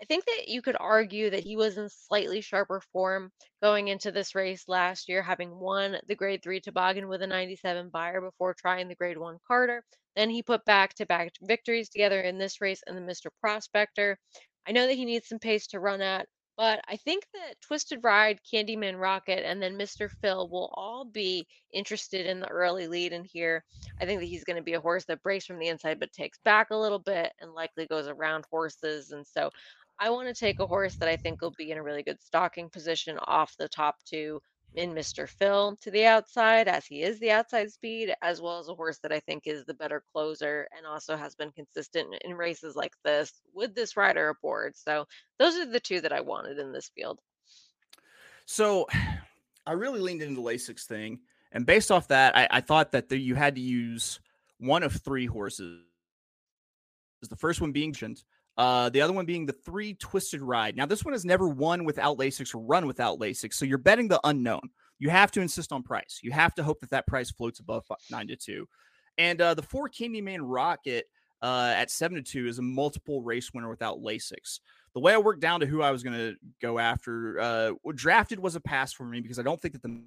I 0.00 0.04
think 0.06 0.24
that 0.26 0.48
you 0.48 0.62
could 0.62 0.76
argue 0.78 1.30
that 1.30 1.44
he 1.44 1.56
was 1.56 1.78
in 1.78 1.88
slightly 1.88 2.40
sharper 2.40 2.80
form 2.92 3.30
going 3.62 3.88
into 3.88 4.10
this 4.10 4.34
race 4.34 4.64
last 4.68 5.08
year, 5.08 5.22
having 5.22 5.58
won 5.58 5.96
the 6.06 6.14
grade 6.14 6.42
three 6.42 6.60
toboggan 6.60 7.08
with 7.08 7.22
a 7.22 7.26
97 7.26 7.90
Beyer 7.90 8.20
before 8.20 8.54
trying 8.54 8.88
the 8.88 8.94
grade 8.94 9.18
one 9.18 9.38
Carter. 9.46 9.84
Then 10.16 10.30
he 10.30 10.42
put 10.42 10.64
back 10.64 10.94
to 10.94 11.06
back 11.06 11.32
victories 11.42 11.88
together 11.88 12.20
in 12.20 12.38
this 12.38 12.60
race 12.60 12.82
and 12.86 12.96
the 12.96 13.00
Mr. 13.00 13.28
Prospector. 13.40 14.18
I 14.66 14.72
know 14.72 14.86
that 14.86 14.94
he 14.94 15.04
needs 15.04 15.28
some 15.28 15.38
pace 15.38 15.66
to 15.68 15.80
run 15.80 16.00
at, 16.00 16.26
but 16.56 16.80
I 16.86 16.96
think 16.96 17.24
that 17.34 17.60
Twisted 17.60 18.00
Ride, 18.04 18.38
Candyman 18.50 19.00
Rocket, 19.00 19.44
and 19.44 19.60
then 19.60 19.76
Mr. 19.76 20.08
Phil 20.08 20.48
will 20.48 20.72
all 20.74 21.04
be 21.04 21.46
interested 21.72 22.26
in 22.26 22.38
the 22.38 22.48
early 22.48 22.86
lead 22.86 23.12
in 23.12 23.24
here. 23.24 23.64
I 24.00 24.06
think 24.06 24.20
that 24.20 24.26
he's 24.26 24.44
going 24.44 24.56
to 24.56 24.62
be 24.62 24.74
a 24.74 24.80
horse 24.80 25.04
that 25.06 25.22
breaks 25.22 25.46
from 25.46 25.58
the 25.58 25.68
inside 25.68 25.98
but 25.98 26.12
takes 26.12 26.38
back 26.44 26.68
a 26.70 26.76
little 26.76 27.00
bit 27.00 27.32
and 27.40 27.52
likely 27.52 27.86
goes 27.86 28.06
around 28.06 28.44
horses. 28.50 29.10
And 29.10 29.26
so 29.26 29.50
I 29.98 30.10
want 30.10 30.28
to 30.28 30.34
take 30.34 30.60
a 30.60 30.66
horse 30.66 30.96
that 30.96 31.08
I 31.08 31.16
think 31.16 31.40
will 31.40 31.54
be 31.56 31.70
in 31.70 31.78
a 31.78 31.82
really 31.82 32.02
good 32.02 32.20
stalking 32.22 32.68
position 32.68 33.18
off 33.18 33.56
the 33.56 33.68
top 33.68 33.96
two 34.04 34.40
in 34.74 34.92
Mr. 34.92 35.28
Phil 35.28 35.76
to 35.80 35.90
the 35.90 36.04
outside, 36.04 36.66
as 36.66 36.84
he 36.84 37.02
is 37.02 37.18
the 37.20 37.30
outside 37.30 37.70
speed, 37.70 38.12
as 38.22 38.40
well 38.40 38.58
as 38.58 38.68
a 38.68 38.74
horse 38.74 38.98
that 38.98 39.12
I 39.12 39.20
think 39.20 39.46
is 39.46 39.64
the 39.64 39.74
better 39.74 40.02
closer 40.12 40.66
and 40.76 40.86
also 40.86 41.16
has 41.16 41.34
been 41.34 41.52
consistent 41.52 42.08
in 42.24 42.34
races 42.34 42.74
like 42.74 42.92
this 43.04 43.32
with 43.54 43.74
this 43.74 43.96
rider 43.96 44.30
aboard. 44.30 44.76
So 44.76 45.06
those 45.38 45.56
are 45.56 45.66
the 45.66 45.80
two 45.80 46.00
that 46.00 46.12
I 46.12 46.20
wanted 46.20 46.58
in 46.58 46.72
this 46.72 46.90
field. 46.94 47.20
So 48.46 48.86
I 49.66 49.72
really 49.72 50.00
leaned 50.00 50.22
into 50.22 50.40
the 50.40 50.46
Lasix 50.46 50.84
thing. 50.84 51.20
And 51.52 51.64
based 51.64 51.92
off 51.92 52.08
that, 52.08 52.36
I, 52.36 52.48
I 52.50 52.60
thought 52.60 52.92
that 52.92 53.08
the, 53.08 53.16
you 53.16 53.36
had 53.36 53.54
to 53.54 53.60
use 53.60 54.18
one 54.58 54.82
of 54.82 54.92
three 54.92 55.26
horses. 55.26 55.82
Is 57.22 57.28
the 57.28 57.36
first 57.36 57.60
one 57.60 57.72
being 57.72 57.92
uh, 58.56 58.88
the 58.90 59.00
other 59.00 59.12
one 59.12 59.26
being 59.26 59.46
the 59.46 59.52
three 59.52 59.94
twisted 59.94 60.40
ride. 60.40 60.76
Now, 60.76 60.86
this 60.86 61.04
one 61.04 61.12
has 61.12 61.24
never 61.24 61.48
won 61.48 61.84
without 61.84 62.18
Lasix 62.18 62.54
or 62.54 62.58
run 62.58 62.86
without 62.86 63.18
Lasix. 63.18 63.54
So 63.54 63.64
you're 63.64 63.78
betting 63.78 64.08
the 64.08 64.20
unknown. 64.24 64.70
You 64.98 65.10
have 65.10 65.32
to 65.32 65.40
insist 65.40 65.72
on 65.72 65.82
price. 65.82 66.20
You 66.22 66.30
have 66.32 66.54
to 66.54 66.62
hope 66.62 66.80
that 66.80 66.90
that 66.90 67.06
price 67.06 67.30
floats 67.30 67.58
above 67.58 67.84
nine 68.10 68.28
to 68.28 68.36
two. 68.36 68.68
And 69.18 69.40
uh, 69.40 69.54
the 69.54 69.62
four 69.62 69.88
Candyman 69.88 70.38
Rocket 70.42 71.06
uh, 71.42 71.74
at 71.76 71.90
seven 71.90 72.16
to 72.16 72.22
two 72.22 72.46
is 72.46 72.58
a 72.58 72.62
multiple 72.62 73.22
race 73.22 73.52
winner 73.52 73.68
without 73.68 73.98
Lasix. 73.98 74.60
The 74.94 75.00
way 75.00 75.12
I 75.12 75.18
worked 75.18 75.40
down 75.40 75.60
to 75.60 75.66
who 75.66 75.82
I 75.82 75.90
was 75.90 76.04
going 76.04 76.16
to 76.16 76.36
go 76.62 76.78
after, 76.78 77.40
uh, 77.40 77.72
drafted 77.94 78.38
was 78.38 78.54
a 78.54 78.60
pass 78.60 78.92
for 78.92 79.04
me 79.04 79.20
because 79.20 79.40
I 79.40 79.42
don't 79.42 79.60
think 79.60 79.74
that 79.74 79.82
the 79.82 80.00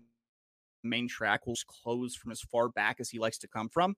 main 0.83 1.09
track 1.09 1.45
will 1.45 1.55
close 1.83 2.15
from 2.15 2.31
as 2.31 2.41
far 2.41 2.69
back 2.69 2.97
as 2.99 3.09
he 3.09 3.19
likes 3.19 3.37
to 3.39 3.47
come 3.47 3.67
from. 3.67 3.95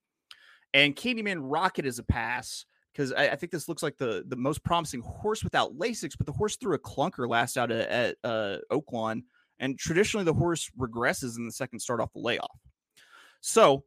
And 0.74 0.96
Candyman 0.96 1.40
Rocket 1.42 1.86
is 1.86 2.00
a 2.00 2.04
pass 2.04 2.66
because 2.93 3.13
I, 3.13 3.30
I, 3.30 3.36
think 3.36 3.52
this 3.52 3.69
looks 3.69 3.84
like 3.84 3.97
the 3.97 4.23
the 4.28 4.36
most 4.36 4.63
promising 4.63 5.02
horse 5.02 5.43
without 5.43 5.78
Lasix, 5.78 6.17
but 6.17 6.25
the 6.25 6.34
horse 6.34 6.58
threw 6.58 6.73
a 6.73 6.80
clunker 6.80 7.30
last 7.30 7.58
out 7.58 7.71
at, 7.71 7.89
at 7.89 8.15
uh, 8.23 8.58
Oaklawn, 8.71 9.23
and 9.60 9.78
traditionally 9.78 10.25
the 10.25 10.34
horse 10.34 10.69
regresses 10.78 11.38
in 11.38 11.45
the 11.45 11.52
second 11.52 11.80
start 11.80 12.02
off 12.02 12.13
the 12.13 12.19
layoff. 12.19 12.60
So 13.41 13.84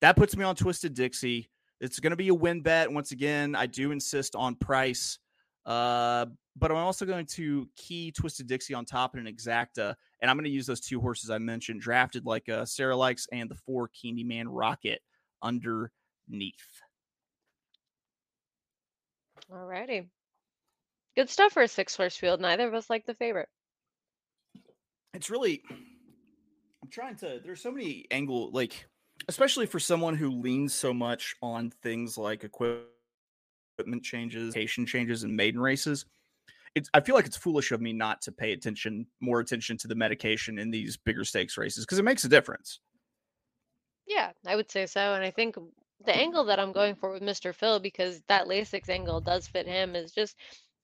that 0.00 0.16
puts 0.16 0.36
me 0.36 0.44
on 0.44 0.56
Twisted 0.56 0.94
Dixie. 0.94 1.50
It's 1.80 2.00
going 2.00 2.10
to 2.10 2.16
be 2.16 2.28
a 2.28 2.34
win 2.34 2.60
bet. 2.60 2.90
Once 2.90 3.12
again, 3.12 3.54
I 3.54 3.66
do 3.66 3.92
insist 3.92 4.34
on 4.34 4.56
price, 4.56 5.18
uh, 5.66 6.26
but 6.56 6.70
I'm 6.70 6.76
also 6.78 7.06
going 7.06 7.26
to 7.26 7.68
key 7.76 8.10
Twisted 8.10 8.48
Dixie 8.48 8.74
on 8.74 8.84
top 8.84 9.14
in 9.14 9.24
an 9.24 9.32
exacta, 9.32 9.94
and 10.20 10.30
I'm 10.30 10.36
going 10.36 10.44
to 10.44 10.50
use 10.50 10.66
those 10.66 10.80
two 10.80 11.00
horses 11.00 11.30
I 11.30 11.38
mentioned, 11.38 11.80
drafted 11.80 12.26
like 12.26 12.48
uh, 12.48 12.64
Sara 12.64 12.96
likes, 12.96 13.26
and 13.30 13.48
the 13.48 13.54
four 13.54 13.88
Candyman 13.88 14.46
Rocket 14.48 15.00
underneath. 15.42 15.92
Alrighty. 19.50 20.08
Good 21.16 21.30
stuff 21.30 21.52
for 21.52 21.62
a 21.62 21.68
six 21.68 21.96
horse 21.96 22.16
field. 22.16 22.40
Neither 22.40 22.68
of 22.68 22.74
us 22.74 22.90
like 22.90 23.06
the 23.06 23.14
favorite. 23.14 23.48
It's 25.14 25.30
really 25.30 25.62
I'm 25.70 26.90
trying 26.90 27.16
to 27.16 27.40
there's 27.44 27.60
so 27.60 27.72
many 27.72 28.06
angle 28.10 28.50
like 28.52 28.86
especially 29.28 29.66
for 29.66 29.80
someone 29.80 30.14
who 30.14 30.30
leans 30.30 30.74
so 30.74 30.94
much 30.94 31.34
on 31.42 31.70
things 31.82 32.16
like 32.16 32.44
equipment 32.44 32.88
changes, 34.02 34.54
patient 34.54 34.88
changes, 34.88 35.24
and 35.24 35.36
maiden 35.36 35.60
races. 35.60 36.04
It's 36.74 36.88
I 36.94 37.00
feel 37.00 37.14
like 37.14 37.26
it's 37.26 37.36
foolish 37.36 37.72
of 37.72 37.80
me 37.80 37.92
not 37.92 38.22
to 38.22 38.32
pay 38.32 38.52
attention 38.52 39.06
more 39.20 39.40
attention 39.40 39.76
to 39.78 39.88
the 39.88 39.94
medication 39.94 40.58
in 40.58 40.70
these 40.70 40.96
bigger 40.96 41.24
stakes 41.24 41.56
races 41.56 41.84
because 41.84 41.98
it 41.98 42.04
makes 42.04 42.24
a 42.24 42.28
difference. 42.28 42.80
Yeah, 44.06 44.32
I 44.46 44.56
would 44.56 44.70
say 44.70 44.86
so. 44.86 45.14
And 45.14 45.24
I 45.24 45.30
think 45.30 45.56
the 46.04 46.16
angle 46.16 46.44
that 46.44 46.60
I'm 46.60 46.72
going 46.72 46.94
for 46.94 47.12
with 47.12 47.22
Mr. 47.22 47.54
Phil, 47.54 47.80
because 47.80 48.20
that 48.28 48.46
Lasix 48.46 48.88
angle 48.88 49.20
does 49.20 49.46
fit 49.48 49.66
him, 49.66 49.96
is 49.96 50.12
just 50.12 50.36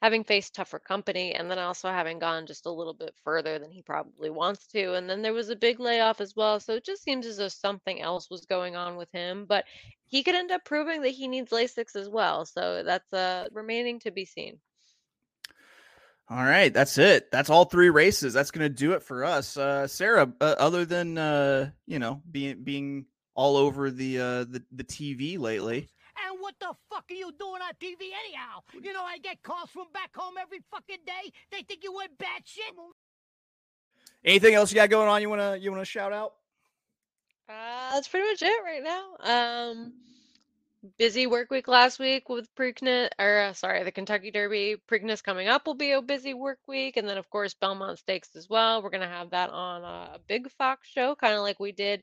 having 0.03 0.24
faced 0.24 0.55
tougher 0.55 0.79
company 0.79 1.35
and 1.35 1.50
then 1.50 1.59
also 1.59 1.88
having 1.88 2.18
gone 2.18 2.46
just 2.46 2.66
a 2.66 2.70
little 2.70 2.92
bit 2.92 3.14
further 3.24 3.59
than 3.59 3.70
he 3.70 3.81
probably 3.81 4.29
wants 4.29 4.66
to. 4.66 4.94
And 4.94 5.09
then 5.09 5.22
there 5.22 5.33
was 5.33 5.48
a 5.48 5.57
big 5.57 5.81
layoff 5.81 6.20
as 6.20 6.37
well. 6.37 6.61
So 6.61 6.74
it 6.74 6.85
just 6.85 7.03
seems 7.03 7.24
as 7.27 7.38
though 7.38 7.48
something 7.48 8.03
else 8.03 8.29
was 8.29 8.44
going 8.44 8.77
on 8.77 8.96
with 8.96 9.11
him. 9.12 9.46
But 9.48 9.64
he 10.07 10.22
could 10.22 10.35
end 10.35 10.50
up 10.50 10.64
proving 10.64 11.00
that 11.03 11.09
he 11.11 11.27
needs 11.27 11.53
Lasix 11.53 11.96
as 11.96 12.09
well. 12.09 12.44
So 12.44 12.83
that's 12.83 13.11
uh, 13.12 13.48
remaining 13.53 13.98
to 14.00 14.11
be 14.11 14.27
seen. 14.27 14.59
All 16.29 16.44
right, 16.44 16.72
that's 16.72 16.96
it. 16.96 17.31
That's 17.31 17.50
all 17.50 17.66
three 17.66 17.90
races. 17.90 18.33
That's 18.33 18.50
going 18.50 18.62
to 18.62 18.74
do 18.74 18.92
it 18.92 19.03
for 19.03 19.24
us. 19.24 19.57
Uh, 19.57 19.87
Sara, 19.87 20.33
uh, 20.40 20.55
other 20.59 20.85
than 20.87 21.18
uh, 21.18 21.70
you 21.87 21.98
know 21.98 22.22
being 22.31 22.62
being 22.64 23.05
all 23.35 23.57
over 23.57 23.90
the 23.90 24.18
uh, 24.18 24.44
the 24.44 24.62
the 24.73 24.85
TV 24.85 25.38
lately, 25.38 25.88
and 26.25 26.40
what 26.40 26.55
the 26.61 26.73
fuck 26.90 27.05
are 27.11 27.14
you 27.14 27.33
doing 27.38 27.62
on 27.62 27.73
TV 27.81 28.11
anyhow? 28.27 28.61
You 28.81 28.92
know, 28.92 29.03
I 29.03 29.18
get 29.18 29.42
calls 29.42 29.70
from 29.70 29.87
back 29.92 30.11
home 30.14 30.35
every 30.40 30.61
fucking 30.70 31.05
day. 31.07 31.33
They 31.51 31.62
think 31.62 31.83
you 31.83 31.92
went 31.94 32.16
bad 32.18 32.42
shit. 32.44 32.75
Anything 34.25 34.55
else 34.55 34.70
you 34.70 34.77
got 34.77 34.90
going 34.90 35.09
on? 35.09 35.20
You 35.23 35.29
wanna 35.29 35.57
you 35.57 35.70
wanna 35.70 35.85
shout 35.85 36.12
out? 36.12 36.35
Uh, 37.49 37.92
that's 37.92 38.09
pretty 38.09 38.27
much 38.27 38.42
it 38.42 38.62
right 38.64 38.83
now. 38.83 39.73
Um, 39.75 39.92
busy 40.99 41.27
work 41.27 41.51
week 41.51 41.68
last 41.68 41.99
week 41.99 42.29
with 42.29 42.49
Preakness, 42.55 43.11
or 43.18 43.38
uh, 43.40 43.53
sorry, 43.53 43.85
the 43.85 43.92
Kentucky 43.92 44.31
Derby. 44.31 44.77
Preakness 44.90 45.23
coming 45.23 45.49
up 45.49 45.66
will 45.66 45.75
be 45.75 45.92
a 45.92 46.01
busy 46.01 46.33
work 46.33 46.61
week, 46.66 46.97
and 46.97 47.07
then 47.09 47.18
of 47.18 47.29
course 47.29 47.55
Belmont 47.55 47.99
Stakes 47.99 48.31
as 48.35 48.49
well. 48.49 48.83
We're 48.83 48.90
gonna 48.90 49.09
have 49.09 49.31
that 49.31 49.51
on 49.51 49.83
a 49.83 50.18
big 50.27 50.51
Fox 50.53 50.88
show, 50.88 51.14
kind 51.16 51.35
of 51.35 51.40
like 51.40 51.61
we 51.61 51.73
did 51.73 52.03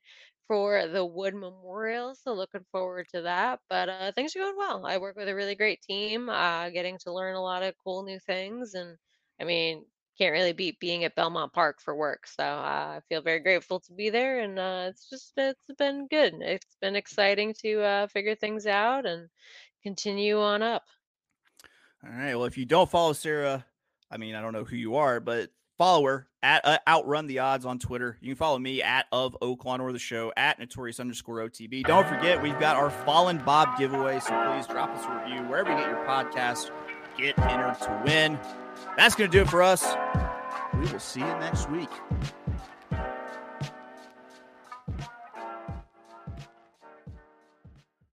for 0.52 0.86
the 0.86 1.06
Wood 1.06 1.34
Memorial. 1.34 2.14
So 2.14 2.34
looking 2.34 2.66
forward 2.74 3.08
to 3.14 3.22
that. 3.22 3.62
But 3.70 3.88
uh, 3.88 4.12
things 4.12 4.36
are 4.36 4.40
going 4.40 4.58
well. 4.58 4.86
I 4.86 4.98
work 4.98 5.16
with 5.16 5.30
a 5.30 5.34
really 5.34 5.56
great 5.56 5.82
team, 5.82 6.28
uh, 6.28 6.70
getting 6.72 6.98
to 7.06 7.14
learn 7.14 7.36
a 7.36 7.42
lot 7.42 7.64
of 7.64 7.74
cool 7.82 8.04
new 8.04 8.20
things. 8.20 8.74
And 8.74 8.98
I 9.40 9.46
mean, 9.46 9.86
can't 10.18 10.34
really 10.34 10.52
beat 10.52 10.78
being 10.82 11.06
at 11.06 11.16
Belmont 11.16 11.54
Park 11.54 11.80
for 11.80 11.96
work. 11.96 12.28
So 12.28 12.44
uh, 12.44 12.98
I 12.98 13.00
feel 13.08 13.22
very 13.22 13.40
grateful 13.40 13.80
to 13.80 13.94
be 13.94 14.10
there. 14.10 14.42
And 14.42 14.60
uh, 14.60 14.88
it's 14.90 15.10
just, 15.10 15.32
it's 15.38 15.58
been 15.78 16.08
good. 16.08 16.34
It's 16.42 16.76
been 16.82 16.98
exciting 16.98 17.56
to 17.62 17.82
uh, 17.82 18.08
figure 18.08 18.36
things 18.36 18.68
out 18.68 19.06
and 19.06 19.30
continue 19.84 20.38
on 20.38 20.62
up. 20.62 20.84
All 22.04 22.12
right. 22.12 22.36
Well, 22.36 22.44
if 22.44 22.58
you 22.58 22.66
don't 22.66 22.92
follow 22.92 23.14
Sara, 23.14 23.66
I 24.12 24.18
mean, 24.18 24.36
I 24.36 24.42
don't 24.42 24.52
know 24.52 24.66
who 24.66 24.76
you 24.76 24.98
are, 24.98 25.22
but 25.22 25.50
follow 25.82 26.06
her 26.06 26.28
at 26.44 26.62
uh, 26.64 26.78
outrun 26.88 27.28
the 27.28 27.40
odds 27.40 27.66
on 27.66 27.80
twitter. 27.80 28.18
You 28.22 28.30
can 28.30 28.36
follow 28.38 28.60
me 28.60 28.84
at 28.84 29.08
of 29.12 29.36
Oaklawn 29.42 29.80
or 29.80 29.92
the 29.92 30.00
show 30.00 30.32
at 30.38 30.60
notorious 30.60 31.00
underscore 31.00 31.38
otb 31.38 31.84
don't 31.86 32.08
forget 32.08 32.42
we've 32.42 32.60
got 32.60 32.76
our 32.76 32.90
fallen 32.90 33.40
bob 33.40 33.78
giveaway 33.80 34.20
so 34.20 34.30
please 34.52 34.68
drop 34.68 34.92
us 34.92 35.06
a 35.06 35.24
review 35.24 35.44
wherever 35.50 35.72
you 35.72 35.78
get 35.78 35.88
your 35.88 36.06
podcast 36.06 36.72
get 37.18 37.38
entered 37.40 37.80
to 37.82 38.02
win. 38.06 38.40
That's 38.98 39.16
going 39.16 39.30
to 39.30 39.38
do 39.38 39.42
it 39.42 39.50
for 39.50 39.62
us. 39.62 39.96
We 40.74 40.92
will 40.92 41.00
see 41.00 41.20
you 41.20 41.26
next 41.26 41.70
week 41.70 41.90